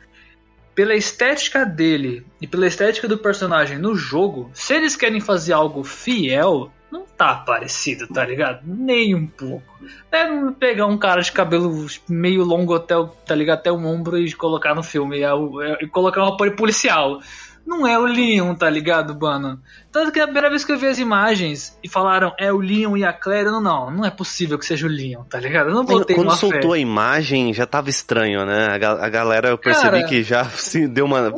[0.75, 5.83] Pela estética dele e pela estética do personagem no jogo, se eles querem fazer algo
[5.83, 8.61] fiel, não tá parecido, tá ligado?
[8.65, 9.67] Nem um pouco.
[10.11, 10.27] É
[10.59, 12.95] pegar um cara de cabelo meio longo até,
[13.27, 13.59] tá ligado?
[13.59, 15.19] até o ombro e colocar no filme.
[15.21, 17.21] É é- e colocar um apoio policial.
[17.69, 19.61] Não é o Leon, tá ligado, mano?
[19.93, 22.97] Tanto que a primeira vez que eu vi as imagens e falaram é o Leon
[22.97, 25.69] e a Claire, não, não, não é possível que seja o Leon, tá ligado?
[25.69, 26.77] Eu não botei Quando uma soltou fé.
[26.79, 28.69] a imagem, já tava estranho, né?
[28.73, 31.31] A, ga- a galera, eu percebi Cara, que já se deu uma.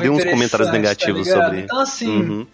[0.00, 1.44] Deu uns comentários tá negativos ligado?
[1.44, 2.46] sobre- Então, assim, Uhum.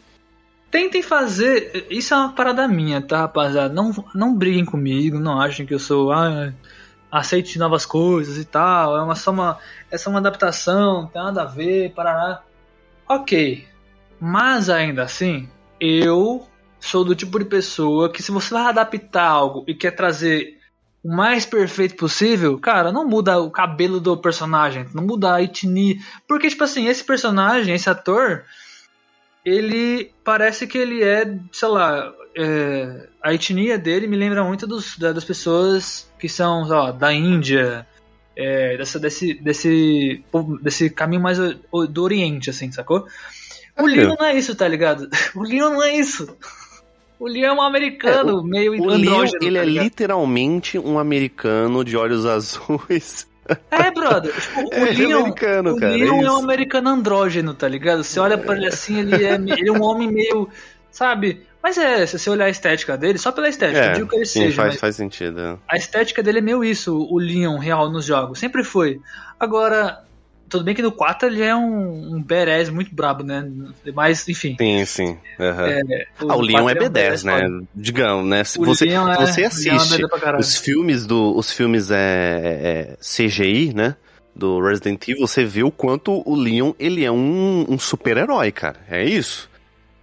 [0.68, 1.86] tentem fazer.
[1.90, 3.72] Isso é uma parada minha, tá, rapaziada?
[3.72, 6.10] Não, não briguem comigo, não achem que eu sou.
[6.10, 6.52] Ah,
[7.10, 8.96] aceite novas coisas e tal.
[8.96, 9.58] É uma, só uma,
[9.92, 12.42] é só uma adaptação, não tem nada a ver, parará.
[13.08, 13.66] Ok.
[14.20, 15.48] Mas ainda assim,
[15.80, 16.46] eu
[16.80, 20.58] sou do tipo de pessoa que se você vai adaptar algo e quer trazer
[21.02, 25.96] o mais perfeito possível, cara, não muda o cabelo do personagem, não muda a etnia.
[26.28, 28.44] Porque, tipo assim, esse personagem, esse ator,
[29.44, 34.96] ele parece que ele é, sei lá, é, a etnia dele me lembra muito dos,
[34.96, 37.86] da- das pessoas que são ó, da Índia,
[38.36, 40.22] é, dessa, desse, desse,
[40.60, 43.06] desse caminho mais o- o- do Oriente, assim, sacou?
[43.78, 43.92] O É.
[43.92, 45.08] Leon não é isso, tá ligado?
[45.34, 46.28] O Leon não é isso.
[47.18, 51.84] O Leon é um americano, meio O Leon, andrógeno, ele tá é literalmente um americano
[51.84, 53.26] de olhos azuis.
[53.70, 54.32] É, brother.
[54.34, 56.36] Tipo, o É, ele é Leon, americano, o cara, é Leon é, um isso.
[56.44, 58.02] americano andrógeno, tá ligado?
[58.04, 60.48] Você olha pra ele assim, ele é, ele é um homem meio.
[60.90, 61.42] Sabe?
[61.62, 64.40] Mas é, se você olhar a estética dele, só pela estética, digo que ele sim,
[64.40, 65.60] seja, faz, faz sentido.
[65.68, 68.38] a estética dele é meio isso, o Leon real nos jogos.
[68.40, 69.00] Sempre foi.
[69.38, 70.02] Agora,
[70.48, 73.48] tudo bem que no 4 ele é um, um badass muito brabo, né?
[73.94, 74.56] Mas, enfim.
[74.58, 75.18] Sim, sim.
[75.40, 75.66] aham.
[75.68, 77.66] É, ah, o Leon é 4 um B10, né?
[77.74, 78.44] Digamos, né?
[78.44, 80.40] Se O você, Leon é- você o Leon é assiste B10 caralho.
[80.40, 81.36] os filmes do.
[81.36, 83.96] Os filmes é, é, CGI, né?
[84.34, 88.76] Do Resident Evil, você vê o quanto o Leon ele é um, um super-herói, cara.
[88.90, 89.48] É isso.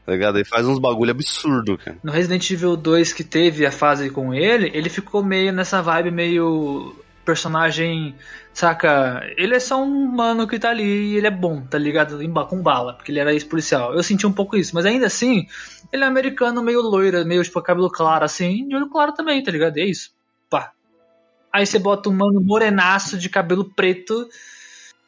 [0.09, 0.37] Tá ligado?
[0.37, 1.95] Ele faz uns bagulho absurdo, cara.
[2.01, 6.09] No Resident Evil 2 que teve a fase com ele, ele ficou meio nessa vibe
[6.09, 8.15] meio personagem,
[8.51, 9.21] saca?
[9.37, 12.17] Ele é só um mano que tá ali e ele é bom, tá ligado?
[12.47, 13.93] Com bala, porque ele era ex-policial.
[13.93, 15.45] Eu senti um pouco isso, mas ainda assim,
[15.93, 19.51] ele é americano meio loira, meio tipo cabelo claro assim, de olho claro também, tá
[19.51, 19.77] ligado?
[19.77, 20.09] E é isso.
[20.49, 20.71] Pá.
[21.53, 24.27] Aí você bota um mano morenaço de cabelo preto,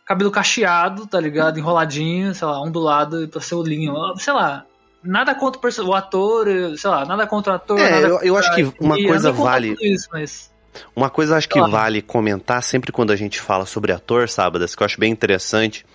[0.05, 1.57] cabelo cacheado, tá ligado?
[1.57, 4.15] Enroladinho, sei lá, ondulado pra ser o Leon.
[4.17, 4.67] Sei lá,
[5.03, 7.79] nada contra o, ator, sei lá, nada contra o ator.
[7.79, 10.51] É, eu- eu acho que uma etnia, coisa vale- Isso, mas...
[10.95, 11.71] Uma coisa acho que Claro.
[11.71, 15.85] vale comentar sempre quando a gente fala sobre ator, Sábadas, que eu acho bem interessante.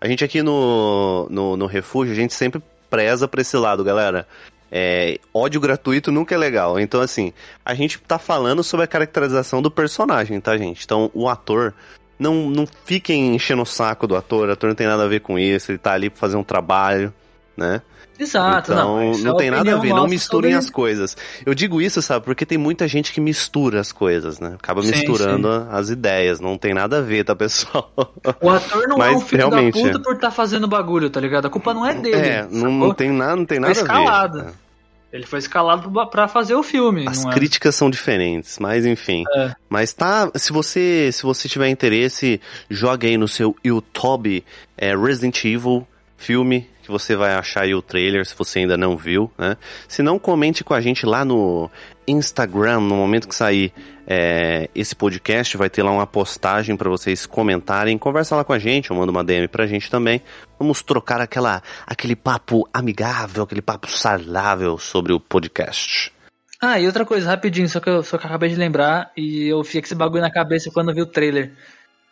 [0.00, 4.26] A gente aqui no, no, no Refúgio, a gente sempre preza pra esse lado, galera.
[4.72, 6.80] É, ódio gratuito nunca é legal.
[6.80, 7.32] Então, assim,
[7.64, 10.84] a gente tá falando sobre a caracterização do personagem, tá, gente?
[10.84, 11.72] Então, o ator.
[12.18, 15.20] Não, não fiquem enchendo o saco do ator, o ator não tem nada a ver
[15.20, 17.12] com isso, ele tá ali pra fazer um trabalho,
[17.56, 17.80] né?
[18.16, 19.34] Exato, então, não.
[19.34, 21.16] é tem nada a ver, não misturem sobre- as coisas.
[21.44, 24.52] Eu digo isso, sabe, porque tem muita gente que mistura as coisas, né?
[24.54, 27.92] Acaba Sim, misturando as ideias, não tem nada a ver, tá, pessoal?
[28.40, 31.18] O ator não é Mas, um filho realmente, da puta por estar fazendo bagulho, tá
[31.20, 31.46] ligado?
[31.46, 32.16] A culpa não é dele.
[32.16, 34.38] é, não, não tem nada, não tem Foi nada a escalado.
[34.38, 34.44] ver.
[34.44, 34.52] né?
[35.12, 37.06] Ele foi escalado pra- pra fazer o filme.
[37.08, 37.34] As não é?
[37.34, 39.24] críticas são diferentes, mas enfim.
[39.36, 39.54] É.
[39.68, 42.40] Mas tá, se você se você tiver interesse,
[42.70, 44.44] joga aí no seu YouTube
[44.76, 45.86] é, Resident Evil
[46.16, 49.56] filme que você vai achar aí o trailer se você ainda não viu, né?
[49.88, 51.70] Se não, comente com a gente lá no
[52.06, 53.72] Instagram, no momento que sair
[54.06, 57.96] é, esse podcast, vai ter lá uma postagem para vocês comentarem.
[57.96, 60.20] Conversa lá com a gente, ou manda uma DM pra gente também.
[60.58, 66.12] Vamos trocar aquela, aquele papo amigável, aquele papo saudável sobre o podcast.
[66.60, 69.48] Ah, e outra coisa, rapidinho, só que, eu, só que eu acabei de lembrar e
[69.48, 71.52] eu fiquei com esse bagulho na cabeça quando vi o trailer.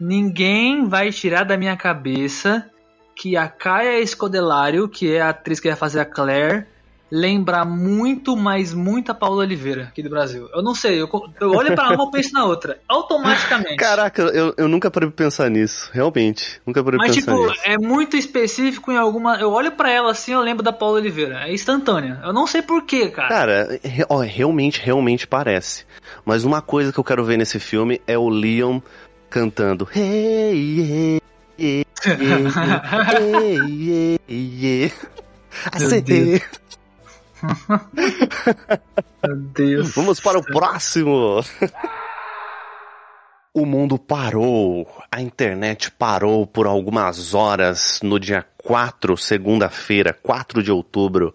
[0.01, 2.69] Ninguém vai tirar da minha cabeça
[3.15, 6.67] que a Kaia Escodelário, que é a atriz que vai fazer a Claire,
[7.13, 10.49] lembra muito, mas muito a Paula Oliveira aqui do Brasil.
[10.55, 13.77] Eu não sei, eu, eu olho pra uma e penso na outra, automaticamente.
[13.77, 16.59] Caraca, eu, eu nunca parei pra pensar nisso, realmente.
[16.67, 17.61] Nunca parei mas, pensar tipo, nisso.
[17.65, 19.37] é muito específico em alguma.
[19.37, 21.47] Eu olho para ela assim, eu lembro da Paula Oliveira.
[21.47, 22.19] É instantânea.
[22.25, 23.29] Eu não sei porquê, cara.
[23.29, 25.85] Cara, ó, realmente, realmente parece.
[26.25, 28.81] Mas uma coisa que eu quero ver nesse filme é o Leon
[29.29, 31.21] cantando Hey,
[31.63, 31.85] yeah,
[33.21, 34.93] yeah, yeah, yeah.
[39.23, 39.95] Meu Deus.
[39.95, 41.41] Vamos para o próximo.
[43.55, 50.73] O mundo parou, a internet parou por algumas horas no dia 4, segunda-feira, 4 de
[50.73, 51.35] outubro,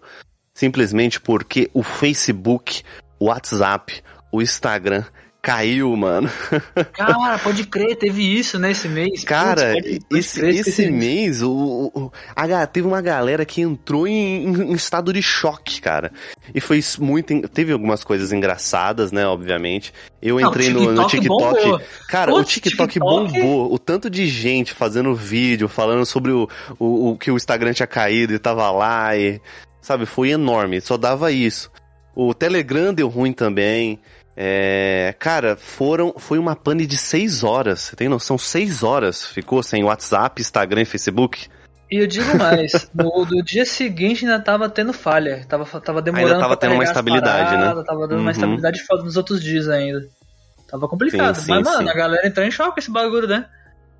[0.52, 2.82] simplesmente porque o Facebook,
[3.20, 5.04] o WhatsApp, o Instagram
[5.40, 6.28] caiu, mano.
[6.92, 9.24] Cara, pode crer, teve isso nesse mês.
[9.24, 13.60] Cara, Putz, pode, pode esse, crer, esse mês, o, o, a, teve uma galera que
[13.60, 16.12] entrou em, em, estado de choque, cara.
[16.54, 17.48] E foi muito.
[17.48, 19.92] Teve algumas coisas engraçadas, né, obviamente.
[20.20, 21.28] Eu entrei Não, no, no, TikTok.
[21.28, 21.80] Bombou.
[22.08, 23.72] Cara, o TikTok, TikTok, bombou.
[23.72, 26.48] O tanto de gente fazendo vídeo, falando sobre o,
[26.78, 29.16] o, o que o Instagram tinha caído e tava lá.
[29.16, 29.40] E,
[29.80, 30.80] sabe, foi enorme.
[30.80, 31.70] Só dava isso.
[32.14, 34.00] O Telegram deu ruim também.
[34.40, 37.80] É, cara, foram, foi uma pane de seis horas.
[37.80, 38.38] Você tem noção?
[38.38, 41.48] Seis horas ficou sem WhatsApp, Instagram e Facebook.
[41.90, 46.34] E eu digo mais, no, do dia seguinte ainda tava tendo falha, tava, tava demorando
[46.34, 47.84] ainda tava tendo uma estabilidade, paradas, né?
[47.84, 48.20] Tava dando uhum.
[48.20, 50.06] uma estabilidade foda nos outros dias ainda.
[50.70, 51.34] Tava complicado.
[51.34, 51.88] Sim, sim, Mas, mano, sim.
[51.88, 53.44] a galera entrou em choque com esse bagulho, né?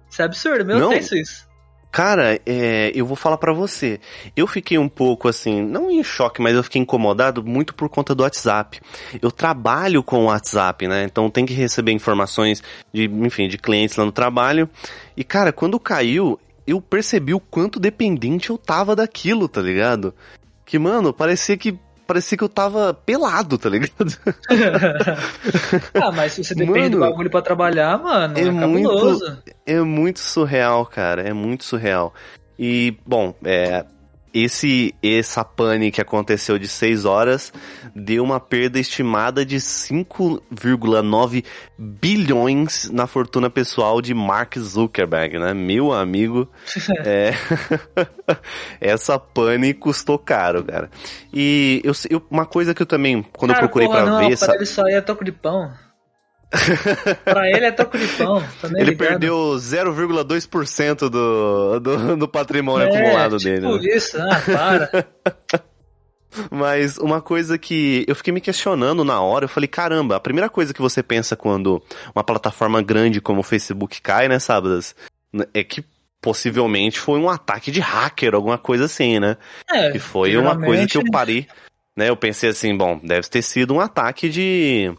[0.08, 1.47] Isso é absurdo, meu Não, tenso isso.
[1.90, 3.98] Cara, é, eu vou falar para você.
[4.36, 8.14] Eu fiquei um pouco assim, não em choque, mas eu fiquei incomodado muito por conta
[8.14, 8.80] do WhatsApp.
[9.20, 11.04] Eu trabalho com o WhatsApp, né?
[11.04, 14.68] Então tem que receber informações de, enfim, de clientes lá no trabalho.
[15.16, 20.14] E cara, quando caiu, eu percebi o quanto dependente eu tava daquilo, tá ligado?
[20.66, 23.92] Que, mano, parecia que parecia que eu tava pelado, tá ligado?
[25.94, 29.80] ah, mas se você depende mano, do bagulho pra trabalhar, mano, é, é muito, é
[29.80, 32.14] muito surreal, cara, é muito surreal.
[32.58, 33.84] E, bom, é,
[34.42, 37.52] esse essa pane que aconteceu de 6 horas
[37.94, 41.44] deu uma perda estimada de 5,9
[41.78, 45.54] bilhões na fortuna pessoal de Mark Zuckerberg, né?
[45.54, 46.48] Meu amigo,
[47.04, 47.32] é...
[48.80, 50.90] essa pane custou caro, cara.
[51.32, 54.38] E eu, eu, uma coisa que eu também, quando cara, eu procurei para ver...
[54.38, 55.72] Para ele só é toco de pão.
[57.24, 58.40] pra ele é toco de pão.
[58.60, 59.08] Tá ele ligado?
[59.08, 63.78] perdeu 0,2% do, do, do patrimônio é, acumulado tipo dele.
[63.78, 63.96] Né?
[63.96, 65.06] isso, ah, para.
[66.50, 70.48] Mas uma coisa que eu fiquei me questionando na hora, eu falei, caramba, a primeira
[70.48, 71.82] coisa que você pensa quando
[72.14, 74.94] uma plataforma grande como o Facebook cai, né, Sábadas?
[75.54, 75.84] É que
[76.20, 79.36] possivelmente foi um ataque de hacker, alguma coisa assim, né?
[79.70, 81.46] É, que foi uma coisa que eu parei,
[81.96, 82.08] né?
[82.08, 84.92] Eu pensei assim, bom, deve ter sido um ataque de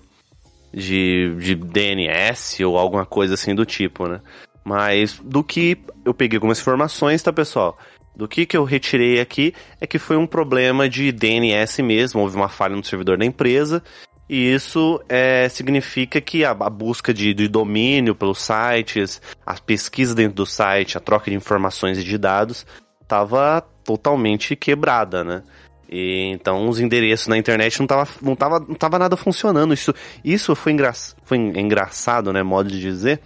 [0.73, 4.21] de, de DNS ou alguma coisa assim do tipo, né?
[4.63, 7.77] Mas do que eu peguei algumas informações, tá, pessoal?
[8.15, 12.35] Do que, que eu retirei aqui é que foi um problema de DNS mesmo, houve
[12.35, 13.81] uma falha no servidor da empresa,
[14.29, 20.13] e isso é, significa que a, a busca de, de, domínio pelos sites, a pesquisa
[20.13, 22.65] dentro do site, a troca de informações e de dados,
[23.01, 25.43] estava totalmente quebrada, né?
[25.91, 29.73] E, então os endereços na internet não tava, não tava, não tava nada funcionando.
[29.73, 32.43] Isso, isso foi, engra, foi engraçado, né?
[32.43, 33.19] Modo de dizer.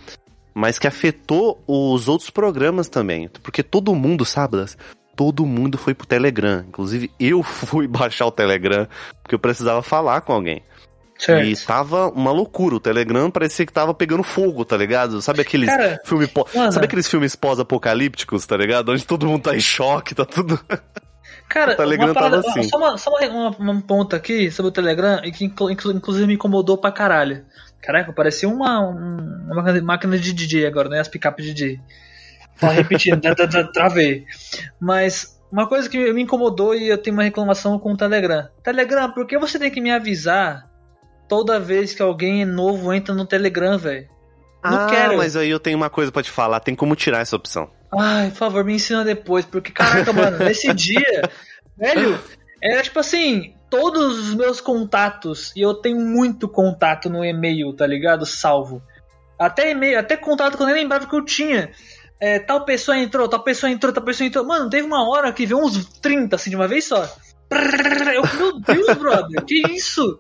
[0.53, 3.27] Mas que afetou os outros programas também.
[3.41, 4.63] Porque todo mundo, sabe?
[5.15, 6.63] Todo mundo foi pro Telegram.
[6.67, 8.87] Inclusive eu fui baixar o Telegram
[9.21, 10.63] porque eu precisava falar com alguém.
[11.17, 11.45] Certo.
[11.45, 12.75] E tava uma loucura.
[12.75, 15.21] O Telegram parecia que tava pegando fogo, tá ligado?
[15.21, 16.29] Sabe aqueles Cara, filme
[16.71, 18.91] Sabe aqueles filmes pós-apocalípticos, tá ligado?
[18.91, 20.59] Onde todo mundo tá em choque, tá tudo.
[21.53, 22.63] Cara, o Telegram parada, tava assim.
[22.63, 26.79] Só, uma, só uma, uma, ponta aqui sobre o Telegram e que inclusive me incomodou
[26.79, 27.45] pra caralho.
[27.79, 30.99] Caraca, parecia uma, uma máquina de DJ agora, né?
[30.99, 31.79] As picape DJ.
[32.55, 33.21] Fala repetindo,
[33.71, 34.25] travei.
[34.79, 38.49] Mas uma coisa que me incomodou e eu tenho uma reclamação com o Telegram.
[38.63, 40.67] Telegram, por que você tem que me avisar
[41.29, 44.07] toda vez que alguém novo entra no Telegram, velho?
[44.63, 45.17] Não ah, quero.
[45.17, 47.69] mas aí eu tenho uma coisa pra te falar, tem como tirar essa opção.
[47.97, 51.29] Ai, por favor, me ensina depois, porque caraca, mano, nesse dia,
[51.77, 52.19] velho,
[52.61, 57.85] era tipo assim, todos os meus contatos, e eu tenho muito contato no e-mail, tá
[57.85, 58.25] ligado?
[58.25, 58.81] Salvo.
[59.37, 61.71] Até e-mail, até contato que eu nem lembrava que eu tinha.
[62.19, 64.45] É, tal pessoa entrou, tal pessoa entrou, tal pessoa entrou.
[64.45, 67.05] Mano, teve uma hora que veio uns 30 assim de uma vez só.
[68.13, 70.19] Eu, meu Deus, brother, que isso?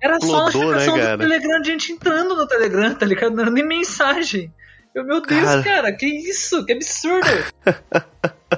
[0.00, 1.16] Era só né, notificação cara?
[1.16, 3.34] do Telegram, de gente entrando no Telegram, tá ligado?
[3.34, 4.52] Não era nem mensagem.
[4.94, 5.62] Eu, meu Deus, Cara.
[5.62, 6.64] cara, que isso?
[6.66, 7.26] Que absurdo!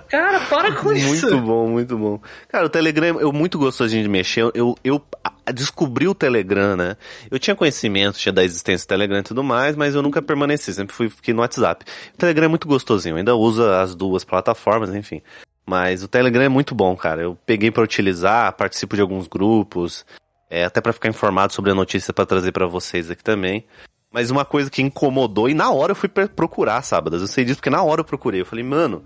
[0.08, 1.40] cara, para com muito isso!
[1.40, 2.20] bom, muito bom.
[2.48, 4.50] Cara, o Telegram é muito gostosinho de mexer.
[4.54, 6.96] Eu, eu a- descobri o Telegram, né?
[7.30, 10.72] Eu tinha conhecimento tinha da existência do Telegram e tudo mais, mas eu nunca permaneci,
[10.72, 11.84] sempre fui fiquei no WhatsApp.
[12.14, 15.20] O Telegram é muito gostosinho, eu ainda usa as duas plataformas, enfim.
[15.66, 17.22] Mas o Telegram é muito bom, cara.
[17.22, 20.04] Eu peguei pra utilizar, participo de alguns grupos,
[20.50, 23.64] é, até pra ficar informado sobre a notícia pra trazer pra vocês aqui também.
[24.12, 27.22] Mas uma coisa que incomodou, e na hora eu fui procurar sábados.
[27.22, 28.40] Eu sei disso porque na hora eu procurei.
[28.42, 29.04] Eu falei, mano,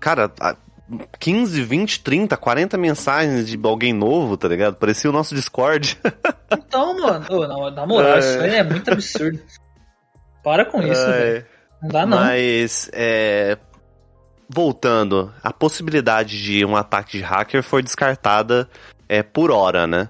[0.00, 0.56] cara, a-
[1.18, 4.76] 15, 20, 30, 40 mensagens de alguém novo, tá ligado?
[4.76, 5.98] Parecia o nosso Discord.
[6.52, 8.18] Então, mano, na moral, É.
[8.20, 9.40] isso aí é muito absurdo.
[10.44, 11.46] Para com isso, É, velho.
[11.82, 12.18] Não dá não.
[12.18, 13.58] Mas, é,
[14.48, 18.68] voltando, a possibilidade de um ataque de hacker foi descartada
[19.08, 20.08] é, por hora, né?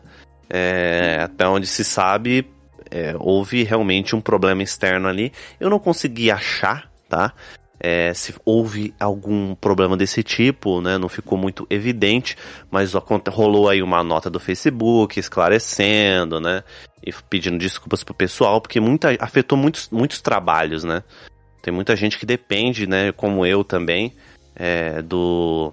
[0.48, 2.48] É, até onde se sabe,
[2.90, 5.32] é, houve realmente um problema externo ali.
[5.58, 7.32] Eu não consegui achar, tá?
[7.78, 10.96] É, se houve algum problema desse tipo, né?
[10.96, 12.36] Não ficou muito evidente,
[12.70, 12.92] mas
[13.28, 16.62] rolou aí uma nota do Facebook esclarecendo, né?
[17.04, 21.02] E pedindo desculpas pro pessoal, porque muita, afetou muitos, muitos trabalhos, né?
[21.66, 23.10] Tem muita gente que depende, né?
[23.10, 24.14] Como eu também,
[24.54, 25.72] é, do,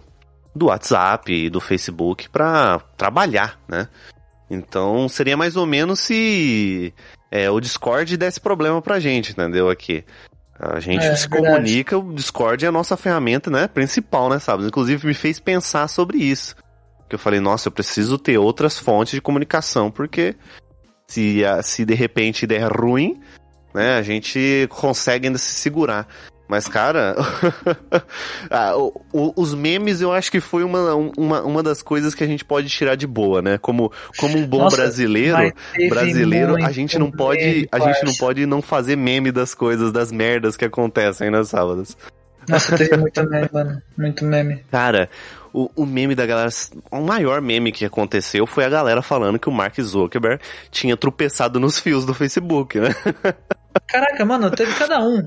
[0.55, 3.87] do WhatsApp e do Facebook pra trabalhar, né?
[4.49, 6.91] Então seria mais ou menos se
[7.29, 9.69] é, o Discord desse problema pra gente, entendeu?
[9.69, 10.03] Aqui.
[10.59, 11.53] A gente É, se verdade.
[11.53, 14.65] comunica, o Discord é a nossa ferramenta, né, principal, né, sabe?
[14.65, 16.55] Inclusive me fez pensar sobre isso.
[17.07, 20.35] Que eu falei, nossa, eu preciso ter outras fontes de comunicação, porque
[21.07, 23.21] se, se de repente der ruim,
[23.73, 26.07] né, a gente consegue ainda se segurar.
[26.47, 27.15] Mas, cara,
[28.51, 32.23] ah, o- o- os memes eu acho que foi uma, uma, uma das coisas que
[32.23, 33.57] a gente pode tirar de boa, né?
[33.57, 35.51] Como, como um bom Nossa, brasileiro,
[35.89, 39.91] brasileiro, a gente não pode, meme, a gente não pode não fazer meme das coisas,
[39.91, 41.97] das merdas que acontecem nas sábados.
[42.47, 43.81] Nossa, teve muito meme, mano.
[43.97, 44.63] Muito meme.
[44.69, 45.09] Cara,
[45.53, 46.49] o, o meme da galera,
[46.91, 51.59] o maior meme que aconteceu foi a galera falando que o Mark Zuckerberg tinha tropeçado
[51.59, 52.89] nos fios do Facebook, né?
[53.93, 55.17] Caraca, mano, teve cada um.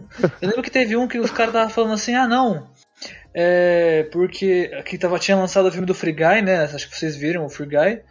[0.42, 2.68] Eu lembro que teve um que os caras estavam falando assim, ah não.
[3.33, 4.09] É.
[4.11, 6.64] Porque aqui tava, tinha lançado o filme do Free Guy, né?
[6.64, 8.02] Acho que vocês viram o Free Guy.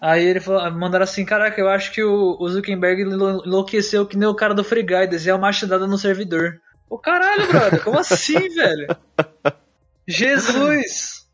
[0.00, 4.16] Aí ele falou, mandaram assim, caraca, eu acho que o, o Zuckerberg enlo- enlouqueceu que
[4.16, 6.60] nem o cara do Free Guy, desenhar uma machadada no servidor.
[6.88, 8.86] Ô caralho, brother, como assim, velho?
[10.06, 11.26] Jesus!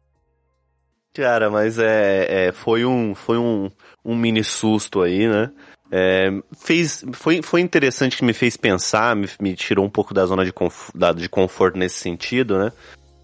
[1.13, 3.71] Cara, mas é, é, foi um foi um,
[4.03, 5.51] um mini susto aí, né?
[5.91, 10.25] É, fez, foi, foi interessante que me fez pensar, me, me tirou um pouco da
[10.27, 12.73] zona de, conf, da- de conforto nesse sentido, né?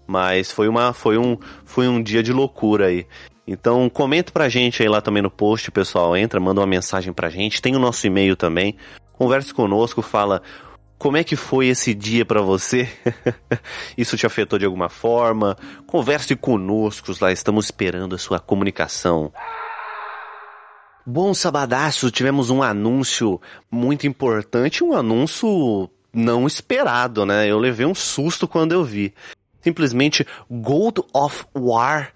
[0.07, 3.05] Mas foi, uma, foi, um, foi um dia de loucura aí.
[3.47, 6.15] Então comenta pra gente aí lá também no post, pessoal.
[6.15, 7.61] Entra, manda uma mensagem pra gente.
[7.61, 8.75] Tem o nosso e-mail também.
[9.13, 10.41] Converse conosco, fala
[10.97, 12.87] como é que foi esse dia pra você?
[13.97, 15.57] Isso te afetou de alguma forma?
[15.87, 19.33] Converse conosco, lá estamos esperando a sua comunicação.
[21.05, 27.49] Bom sabadaço, tivemos um anúncio muito importante, um anúncio não esperado, né?
[27.49, 29.13] Eu levei um susto quando eu vi.
[29.61, 32.13] Simplesmente Gold of War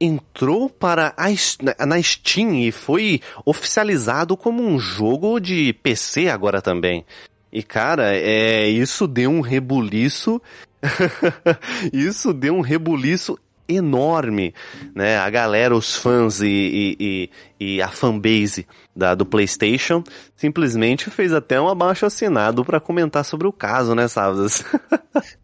[0.00, 7.04] entrou para a, na Steam e foi oficializado como um jogo de PC agora também.
[7.52, 10.40] E cara, é isso deu um rebuliço.
[11.92, 13.36] isso deu um rebuliço
[13.68, 14.54] enorme,
[14.94, 15.18] né?
[15.18, 20.02] A galera, os fãs e, e, e, e a fanbase da, do PlayStation
[20.34, 24.64] simplesmente fez até um abaixo assinado para comentar sobre o caso, né, Sábados?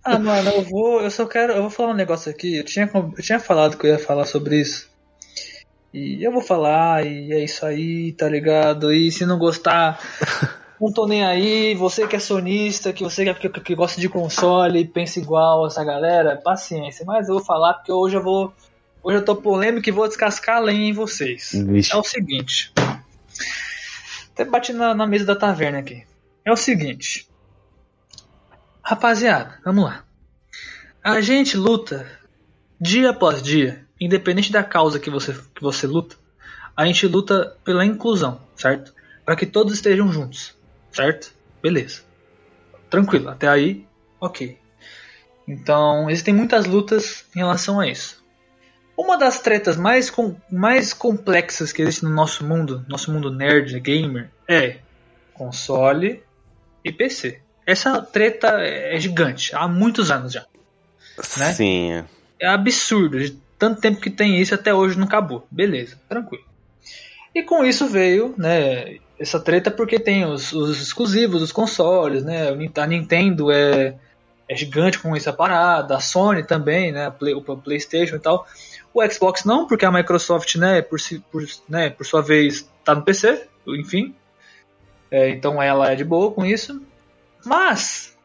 [0.05, 1.01] Ah, mano, eu vou.
[1.01, 1.53] Eu só quero.
[1.53, 2.57] Eu vou falar um negócio aqui.
[2.57, 4.89] Eu tinha, eu tinha falado que eu ia falar sobre isso.
[5.95, 8.93] E eu vou falar, e é isso aí, tá ligado?
[8.93, 10.01] E se não gostar,
[10.81, 11.75] não tô nem aí.
[11.75, 15.85] Você que é sonista, que você que, que, que gosta de console, pensa igual essa
[15.85, 17.05] galera, paciência.
[17.07, 18.53] Mas eu vou falar porque hoje eu vou.
[19.03, 21.51] Hoje eu tô polêmico e vou descascar a lenha em vocês.
[21.53, 21.93] Vixe.
[21.93, 22.73] É o seguinte.
[24.33, 26.05] Até bati na, na mesa da taverna aqui.
[26.45, 27.29] É o seguinte.
[28.83, 30.05] Rapaziada, vamos lá.
[31.03, 32.07] A gente luta
[32.81, 36.17] dia após dia, independente da causa que você, que você luta,
[36.77, 38.93] a gente luta pela inclusão, certo?
[39.25, 40.55] Para que todos estejam juntos,
[40.95, 41.33] certo?
[41.63, 42.03] Beleza.
[42.89, 43.87] Tranquilo, até aí,
[44.21, 44.59] ok.
[45.47, 48.25] Então, existem muitas lutas em relação a isso.
[48.97, 53.79] Uma das tretas mais, com, mais complexas que existe no nosso mundo, nosso mundo nerd,
[53.81, 54.79] gamer, é
[55.35, 56.23] console
[56.85, 57.41] e PC.
[57.67, 60.47] Essa treta é gigante, há muitos anos já.
[61.39, 61.53] Né?
[61.53, 62.05] Sim.
[62.39, 65.47] É absurdo, de tanto tempo que tem isso até hoje não acabou.
[65.51, 66.45] Beleza, tranquilo.
[67.35, 72.49] E com isso veio, né, essa treta porque tem os, os exclusivos dos consoles, né?
[72.77, 73.97] A Nintendo é,
[74.49, 77.11] é gigante com essa parada, a Sony também, né?
[77.11, 78.47] Play, o PlayStation e tal.
[78.93, 82.95] O Xbox não, porque a Microsoft, né, por, si, por, né, por sua vez, tá
[82.95, 84.15] no PC, enfim.
[85.11, 86.81] É, então ela é de boa com isso.
[87.45, 88.17] Mas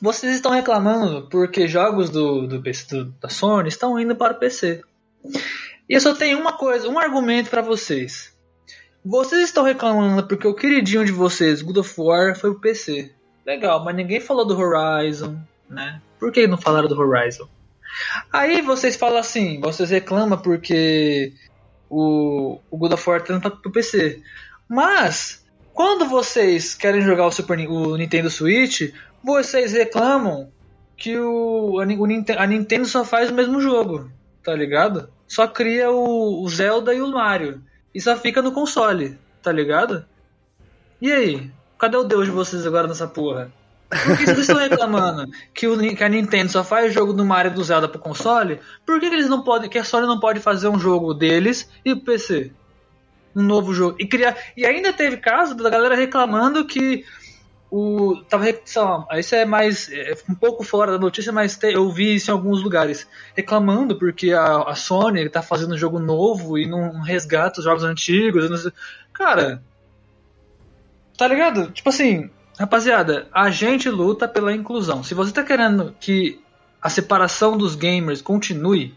[0.00, 4.82] vocês estão reclamando porque jogos do, do, do da Sony estão indo para o PC.
[5.88, 8.33] E eu só tenho uma coisa, um argumento para vocês.
[9.04, 13.12] Vocês estão reclamando porque o queridinho de vocês, God of War, foi o PC.
[13.44, 15.38] Legal, mas ninguém falou do Horizon,
[15.68, 16.00] né?
[16.18, 17.46] Por que não falaram do Horizon?
[18.32, 21.34] Aí vocês falam assim, vocês reclamam porque
[21.90, 24.22] o, o God of War tá pro PC.
[24.66, 25.44] Mas,
[25.74, 28.90] quando vocês querem jogar o, Super, o Nintendo Switch,
[29.22, 30.50] vocês reclamam
[30.96, 34.10] que o, a, o, a Nintendo só faz o mesmo jogo,
[34.42, 35.10] tá ligado?
[35.28, 37.62] Só cria o, o Zelda e o Mario.
[37.94, 40.04] E só fica no console, tá ligado?
[41.00, 41.50] E aí?
[41.78, 43.52] Cadê o Deus de vocês agora nessa porra?
[43.88, 47.52] Por que vocês estão reclamando que, o, que a Nintendo só faz jogo do Mario
[47.52, 48.58] do Zelda pro console?
[48.84, 49.70] Por que, que, eles não podem.
[49.70, 52.50] que a Sony não pode fazer um jogo deles e pro PC?
[53.36, 53.96] Um novo jogo.
[54.00, 54.36] E criar.
[54.56, 57.04] E ainda teve caso da galera reclamando que
[57.76, 58.22] o.
[58.28, 58.46] Tava.
[59.18, 59.90] Isso é mais.
[59.90, 63.06] É um pouco fora da notícia, mas te, eu vi isso em alguns lugares.
[63.34, 67.82] Reclamando porque a, a Sony tá fazendo um jogo novo e não resgata os jogos
[67.82, 68.70] antigos.
[69.12, 69.62] Cara.
[71.16, 71.70] Tá ligado?
[71.70, 75.02] Tipo assim, Rapaziada, a gente luta pela inclusão.
[75.02, 76.40] Se você está querendo que
[76.80, 78.94] a separação dos gamers continue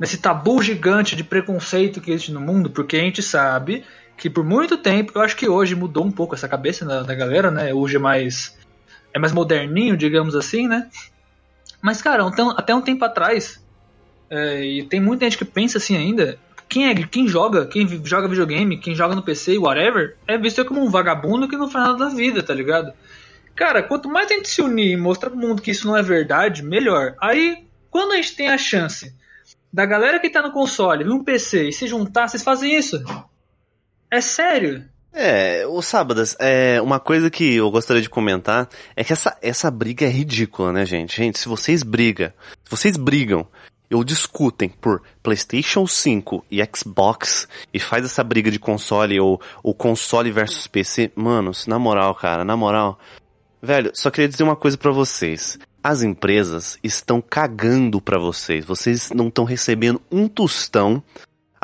[0.00, 3.84] nesse tabu gigante de preconceito que existe no mundo, porque a gente sabe
[4.16, 7.14] que por muito tempo, eu acho que hoje mudou um pouco essa cabeça da, da
[7.14, 7.72] galera, né?
[7.72, 8.56] Hoje é mais
[9.12, 10.88] é mais moderninho, digamos assim, né?
[11.82, 13.62] Mas cara, até um tempo atrás,
[14.30, 16.38] é, e tem muita gente que pensa assim ainda,
[16.68, 20.82] quem, é, quem joga, quem joga videogame, quem joga no PC, whatever, é visto como
[20.82, 22.92] um vagabundo que não faz nada da vida, tá ligado?
[23.54, 26.02] Cara, quanto mais a gente se unir e mostrar pro mundo que isso não é
[26.02, 27.14] verdade, melhor.
[27.20, 29.14] Aí, quando a gente tem a chance
[29.72, 33.02] da galera que tá no console vir um PC e se juntar, vocês fazem isso.
[34.10, 34.84] É sério.
[35.12, 39.70] É, o Sábadas, é, uma coisa que eu gostaria de comentar é que essa, essa
[39.70, 41.16] briga é ridícula, né, gente?
[41.16, 42.30] Gente, se vocês brigam,
[42.62, 43.48] se vocês brigam
[43.90, 49.74] ou discutem por PlayStation 5 e Xbox e faz essa briga de console ou, ou
[49.74, 52.98] console versus PC, manos, na moral, cara, na moral.
[53.62, 55.58] Velho, só queria dizer uma coisa para vocês.
[55.82, 58.64] As empresas estão cagando para vocês.
[58.64, 61.02] Vocês não estão recebendo um tostão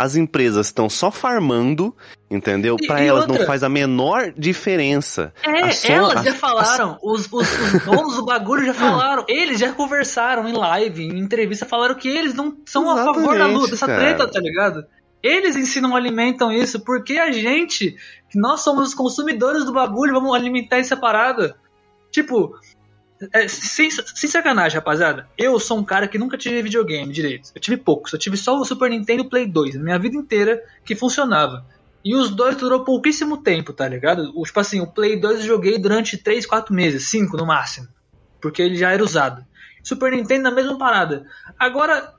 [0.02, 1.94] as empresas estão só farmando,
[2.28, 2.76] entendeu?
[2.88, 3.38] Para elas outra?
[3.38, 5.32] não faz a menor diferença.
[5.44, 10.48] É, elas já falaram, os, os, os donos do bagulho já falaram, eles já conversaram
[10.48, 13.86] em live, em entrevista, falaram que eles não são Exatamente, a favor da luta, dessa
[13.86, 14.84] treta, tá ligado?
[15.22, 17.96] Eles ensinam, alimentam isso, porque a gente,
[18.28, 21.54] que nós somos os consumidores do bagulho, vamos alimentar essa parada.
[22.10, 22.56] Tipo,
[23.32, 25.28] é, sem, sem sacanagem, rapaziada.
[25.36, 27.50] Eu sou um cara que nunca tive videogame direito.
[27.54, 28.12] Eu tive poucos.
[28.12, 29.76] Eu tive só o Super Nintendo e o Play 2.
[29.76, 31.64] Na minha vida inteira que funcionava.
[32.04, 34.32] E os dois durou pouquíssimo tempo, tá ligado?
[34.34, 37.86] O, tipo assim, o Play 2 eu joguei durante 3, 4 meses, 5 no máximo.
[38.40, 39.44] Porque ele já era usado.
[39.84, 41.26] Super Nintendo na mesma parada.
[41.58, 42.14] Agora,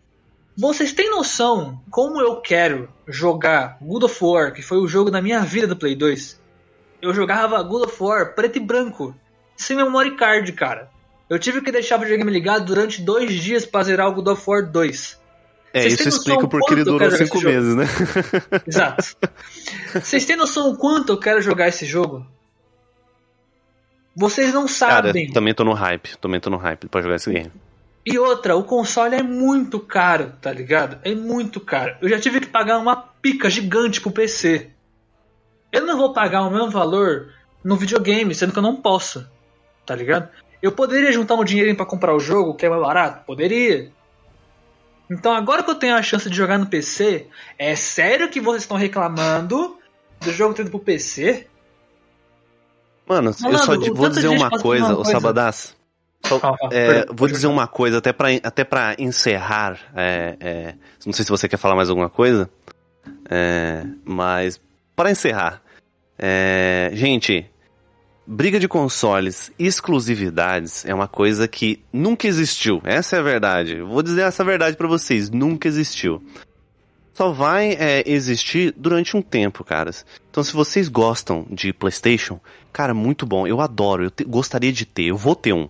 [0.55, 5.21] vocês têm noção como eu quero jogar God of War, que foi o jogo da
[5.21, 6.41] minha vida do Play 2?
[7.01, 9.13] Eu jogava God of War preto e branco,
[9.57, 10.92] sem memory card, cara.
[11.33, 14.43] Eu tive que deixar o videogame ligado durante dois dias pra zerar o God of
[14.47, 15.19] War 2.
[15.73, 17.85] É, Vocês isso explica porque ele durou cinco meses, né?
[18.67, 19.17] Exato.
[19.93, 22.23] Vocês têm noção o quanto eu quero jogar esse jogo?
[24.15, 25.25] Vocês não sabem.
[25.25, 26.15] Cara, também tô no hype.
[26.19, 27.51] Também tô no hype pra jogar esse game.
[28.05, 30.99] E outra, o console é muito caro, tá ligado?
[31.03, 31.95] É muito caro.
[31.99, 34.69] Eu já tive que pagar uma pica gigante pro PC.
[35.71, 39.27] Eu não vou pagar o mesmo valor no videogame, sendo que eu não posso.
[39.85, 40.29] Tá ligado?
[40.63, 43.25] Eu poderia juntar um dinheirinho para comprar o jogo, que é mais barato?
[43.25, 43.91] Poderia.
[45.11, 47.27] Então agora que eu tenho a chance de jogar no PC,
[47.59, 49.77] é sério que vocês estão reclamando
[50.21, 51.47] do jogo tendo pro PC?
[53.05, 55.75] Mano, eu só vou dizer uma coisa, o Sabadás.
[56.25, 59.77] Só, ah, é, vou dizer uma coisa, até pra, até pra encerrar.
[59.93, 62.49] É, é, não sei se você quer falar mais alguma coisa.
[63.29, 64.61] É, mas,
[64.95, 65.61] para encerrar.
[66.17, 67.51] É, gente,
[68.25, 72.81] briga de consoles, exclusividades é uma coisa que nunca existiu.
[72.83, 73.81] Essa é a verdade.
[73.81, 76.21] Vou dizer essa verdade para vocês, nunca existiu.
[77.13, 80.03] Só vai é, existir durante um tempo, caras.
[80.31, 82.39] Então, se vocês gostam de PlayStation,
[82.71, 83.45] cara, muito bom.
[83.45, 84.05] Eu adoro.
[84.05, 85.05] Eu te, gostaria de ter.
[85.05, 85.69] Eu vou ter um.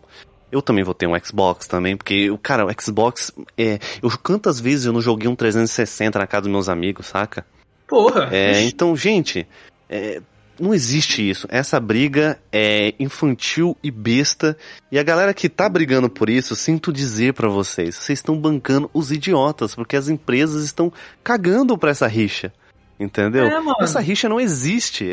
[0.49, 3.77] Eu também vou ter um Xbox também, porque, cara, o Xbox é.
[4.01, 7.45] Eu quantas vezes eu não joguei um 360 na casa dos meus amigos, saca?
[7.87, 8.29] Porra!
[8.31, 9.45] É, então, gente,
[9.89, 10.21] é,
[10.63, 11.45] não existe isso.
[11.51, 14.57] Essa briga é infantil e besta.
[14.89, 18.89] E a galera que tá brigando por isso, sinto dizer para vocês, vocês estão bancando
[18.93, 20.91] os idiotas, porque as empresas estão
[21.23, 22.53] cagando pra essa rixa.
[22.99, 23.45] Entendeu?
[23.45, 25.11] É, essa rixa não existe.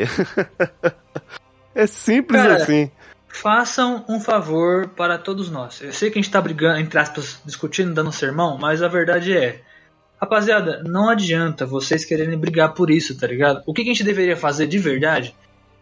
[1.75, 2.89] é simples Cara, assim.
[3.27, 5.81] Façam um favor para todos nós.
[5.81, 9.35] Eu sei que a gente tá brigando, entre aspas, discutindo, dando sermão, mas a verdade
[9.35, 9.61] é.
[10.21, 13.63] Rapaziada, não adianta vocês quererem brigar por isso, tá ligado?
[13.65, 15.35] O que a gente deveria fazer de verdade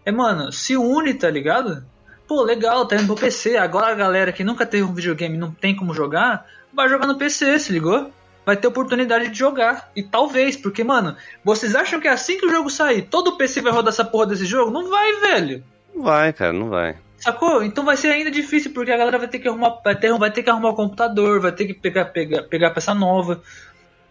[0.10, 1.86] é, mano, se une, tá ligado?
[2.28, 3.58] Pô, legal, tá indo pro PC.
[3.58, 7.08] Agora a galera que nunca teve um videogame e não tem como jogar, vai jogar
[7.08, 8.12] no PC, se ligou?
[8.46, 9.92] Vai ter oportunidade de jogar.
[9.96, 13.38] E talvez, porque, mano, vocês acham que é assim que o jogo sair, todo o
[13.38, 14.72] PC vai rodar essa porra desse jogo?
[14.72, 15.64] Não vai, velho.
[15.94, 16.98] Não vai, cara, não vai.
[17.18, 17.64] Sacou?
[17.64, 20.32] Então vai ser ainda difícil, porque a galera vai ter que arrumar, vai ter, vai
[20.32, 23.42] ter que arrumar o computador, vai ter que pegar, pegar, pegar peça nova.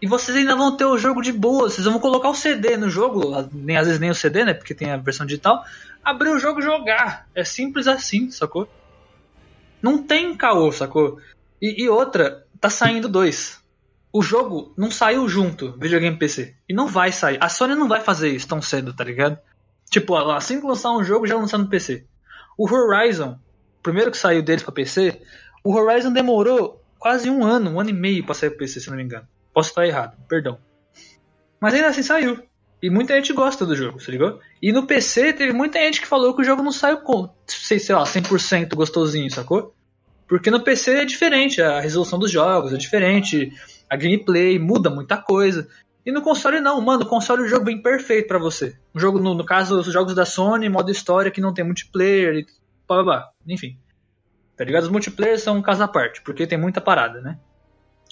[0.01, 1.69] E vocês ainda vão ter o jogo de boa.
[1.69, 4.53] Vocês vão colocar o CD no jogo, nem às vezes nem o CD, né?
[4.53, 5.63] Porque tem a versão digital.
[6.03, 7.27] Abrir o jogo e jogar.
[7.35, 8.67] É simples assim, sacou?
[9.81, 11.19] Não tem caô, sacou?
[11.61, 13.59] E, e outra, tá saindo dois.
[14.11, 16.55] O jogo não saiu junto, videogame PC.
[16.67, 17.37] E não vai sair.
[17.39, 19.37] A Sony não vai fazer isso tão cedo, tá ligado?
[19.89, 22.05] Tipo, assim que lançar um jogo, já lançar no PC.
[22.57, 23.37] O Horizon,
[23.83, 25.21] primeiro que saiu deles pra PC,
[25.63, 28.89] o Horizon demorou quase um ano, um ano e meio pra sair pro PC, se
[28.89, 29.27] não me engano.
[29.53, 30.59] Posso estar errado, perdão.
[31.59, 32.48] Mas ainda assim saiu.
[32.81, 34.39] E muita gente gosta do jogo, se ligou?
[34.61, 37.77] E no PC teve muita gente que falou que o jogo não saiu com, sei,
[37.77, 39.73] sei lá, 100% gostosinho, sacou?
[40.27, 43.51] Porque no PC é diferente, a resolução dos jogos é diferente,
[43.89, 45.67] a gameplay muda muita coisa.
[46.05, 48.77] E no console não, mano, o console é um jogo bem perfeito para você.
[48.95, 52.35] Um jogo, no, no, caso, os jogos da Sony, modo história que não tem multiplayer
[52.35, 52.45] e
[52.87, 53.29] blá blá blá.
[53.47, 53.77] Enfim.
[54.55, 54.83] Tá ligado?
[54.83, 57.37] Os multiplayer são um caso à parte, porque tem muita parada, né?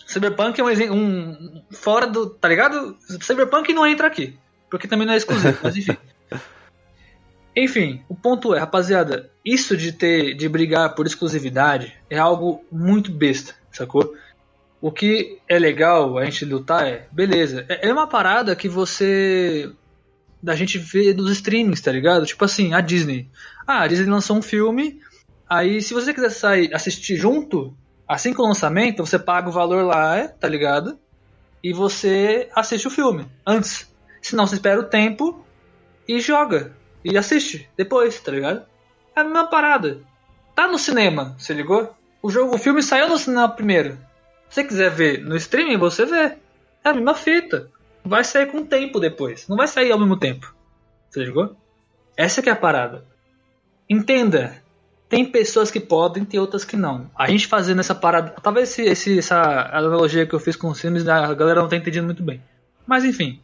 [0.05, 0.95] Cyberpunk é um exemplo.
[0.95, 2.29] Um, fora do.
[2.29, 2.95] Tá ligado?
[3.21, 4.37] Cyberpunk não entra aqui.
[4.69, 5.97] Porque também não é exclusivo, mas enfim.
[7.59, 13.11] Enfim, o ponto é, rapaziada, isso de ter de brigar por exclusividade é algo muito
[13.11, 14.13] besta, sacou?
[14.79, 19.71] O que é legal a gente lutar é, beleza, é, é uma parada que você
[20.43, 22.27] da gente vê dos streamings, tá ligado?
[22.27, 23.27] Tipo assim, a Disney.
[23.65, 25.01] Ah, a Disney lançou um filme,
[25.49, 27.75] aí se você quiser sair assistir junto,
[28.07, 30.97] Assim que o lançamento, você paga o valor lá, tá ligado?
[31.61, 33.91] E você assiste o filme antes.
[34.21, 35.45] Senão você espera o tempo
[36.07, 36.75] e joga.
[37.03, 38.65] E assiste depois, tá ligado?
[39.15, 39.99] É a mesma parada.
[40.55, 41.95] Tá no cinema, você ligou?
[42.21, 43.97] O jogo, o filme saiu no cinema primeiro.
[44.49, 46.37] Se você quiser ver no streaming, você vê.
[46.83, 47.69] É a mesma fita.
[48.03, 49.47] Vai sair com tempo depois.
[49.47, 50.53] Não vai sair ao mesmo tempo.
[51.09, 51.55] Você ligou?
[52.15, 53.05] Essa que é a parada.
[53.89, 54.61] Entenda
[55.09, 57.09] tem pessoas que podem, tem outras que não.
[57.15, 58.33] A gente fazendo essa parada.
[58.41, 61.77] Talvez esse, esse, essa analogia que eu fiz com os filmes, a galera não tá
[61.77, 62.41] entendendo muito bem.
[62.85, 63.39] Mas enfim.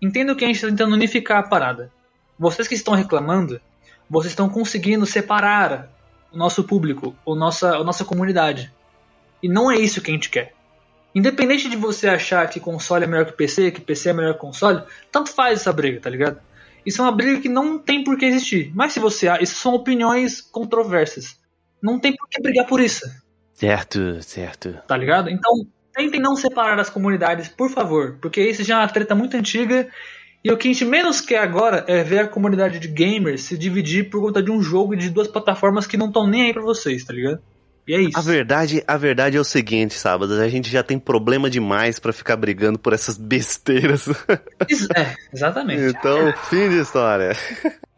[0.00, 1.92] Entendo que a gente está tentando unificar a parada.
[2.38, 3.60] Vocês que estão reclamando,
[4.08, 5.90] vocês estão conseguindo separar
[6.32, 8.72] o nosso público, o nossa, a nossa comunidade.
[9.42, 10.54] E não é isso que a gente quer.
[11.14, 14.40] Independente de você achar que console é melhor que PC, que PC é melhor que
[14.40, 16.40] console, tanto faz essa briga, tá ligado?
[16.86, 18.72] Isso é uma briga que não tem por que existir.
[18.74, 19.28] Mas se você.
[19.40, 21.38] Isso são opiniões controversas.
[21.82, 23.04] Não tem por que brigar por isso.
[23.52, 24.78] Certo, certo.
[24.86, 25.28] Tá ligado?
[25.28, 28.16] Então, tentem não separar as comunidades, por favor.
[28.20, 29.88] Porque isso já é uma treta muito antiga.
[30.42, 33.58] E o que a gente menos quer agora é ver a comunidade de gamers se
[33.58, 36.62] dividir por conta de um jogo de duas plataformas que não estão nem aí pra
[36.62, 37.40] vocês, tá ligado?
[37.86, 38.18] E é isso.
[38.18, 42.12] A verdade, a verdade é o seguinte, sábado, a gente já tem problema demais para
[42.12, 44.08] ficar brigando por essas besteiras.
[44.96, 45.82] É, exatamente.
[45.98, 47.32] então, fim de história.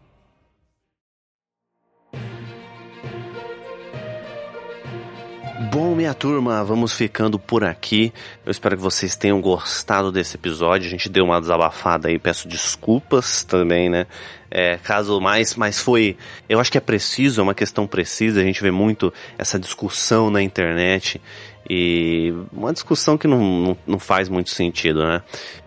[5.73, 8.13] Bom, minha turma, vamos ficando por aqui.
[8.45, 10.87] Eu espero que vocês tenham gostado desse episódio.
[10.87, 14.07] A gente deu uma desabafada aí, peço desculpas também, né?
[14.51, 16.15] É, caso mais, mas foi.
[16.47, 18.43] Eu acho que é preciso, é uma questão precisa.
[18.43, 21.19] A gente vê muito essa discussão na internet
[21.69, 25.23] e uma discussão que não, não, não, faz muito sentido, né?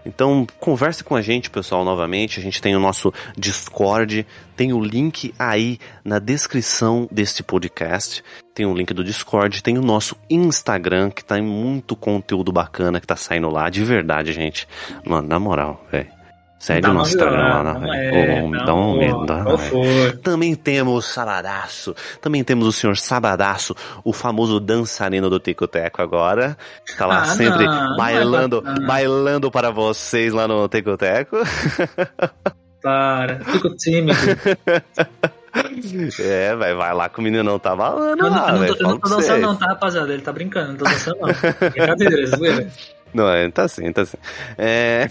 [0.06, 2.40] Então, converse com a gente, pessoal, novamente.
[2.40, 4.26] A gente tem o nosso Discord,
[4.56, 8.24] tem o link aí na descrição deste podcast.
[8.54, 13.00] Tem o link do Discord, tem o nosso Instagram, que tá em muito conteúdo bacana
[13.00, 14.68] que tá saindo lá, de verdade, gente.
[15.04, 16.25] Mano, na moral, velho.
[16.58, 18.16] Segue o nosso Instagram lá na não velho.
[18.16, 20.14] é, Ô, não, Dá um medo, dá, foi?
[20.24, 21.94] Também temos Sabadaço.
[22.22, 26.58] Também temos o senhor Sabadaço, o famoso dançarino do Tico Teco agora.
[26.88, 28.88] Está lá Ah, sempre não, não bailando, é bacana.
[28.88, 31.38] bailando para vocês lá no Tico Teco.
[32.82, 34.14] Para, fico tímido.
[36.20, 38.74] É, vai, vai lá que o meninão tá balando Eu não, lá, eu não tô,
[38.74, 39.42] eu não tô pra dançando, vocês.
[39.42, 40.12] não, tá, rapaziada?
[40.14, 41.70] Ele tá brincando, não tô dançando, não.
[41.72, 42.68] Brincadeira, é zoeira.
[43.16, 44.18] Não, é, tá sim, tá sim.
[44.58, 45.08] É...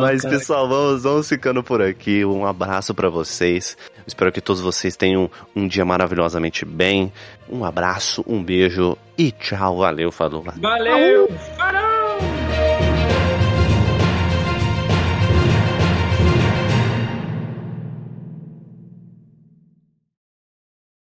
[0.00, 2.24] Mas, pessoal, vamos, vamos ficando por aqui.
[2.24, 3.76] Um abraço pra vocês.
[4.04, 7.12] Espero que todos vocês tenham um dia maravilhosamente bem.
[7.48, 9.78] Um abraço, um beijo e tchau.
[9.78, 10.42] Valeu, falou.
[10.42, 11.28] Valeu!
[11.56, 11.97] Falou!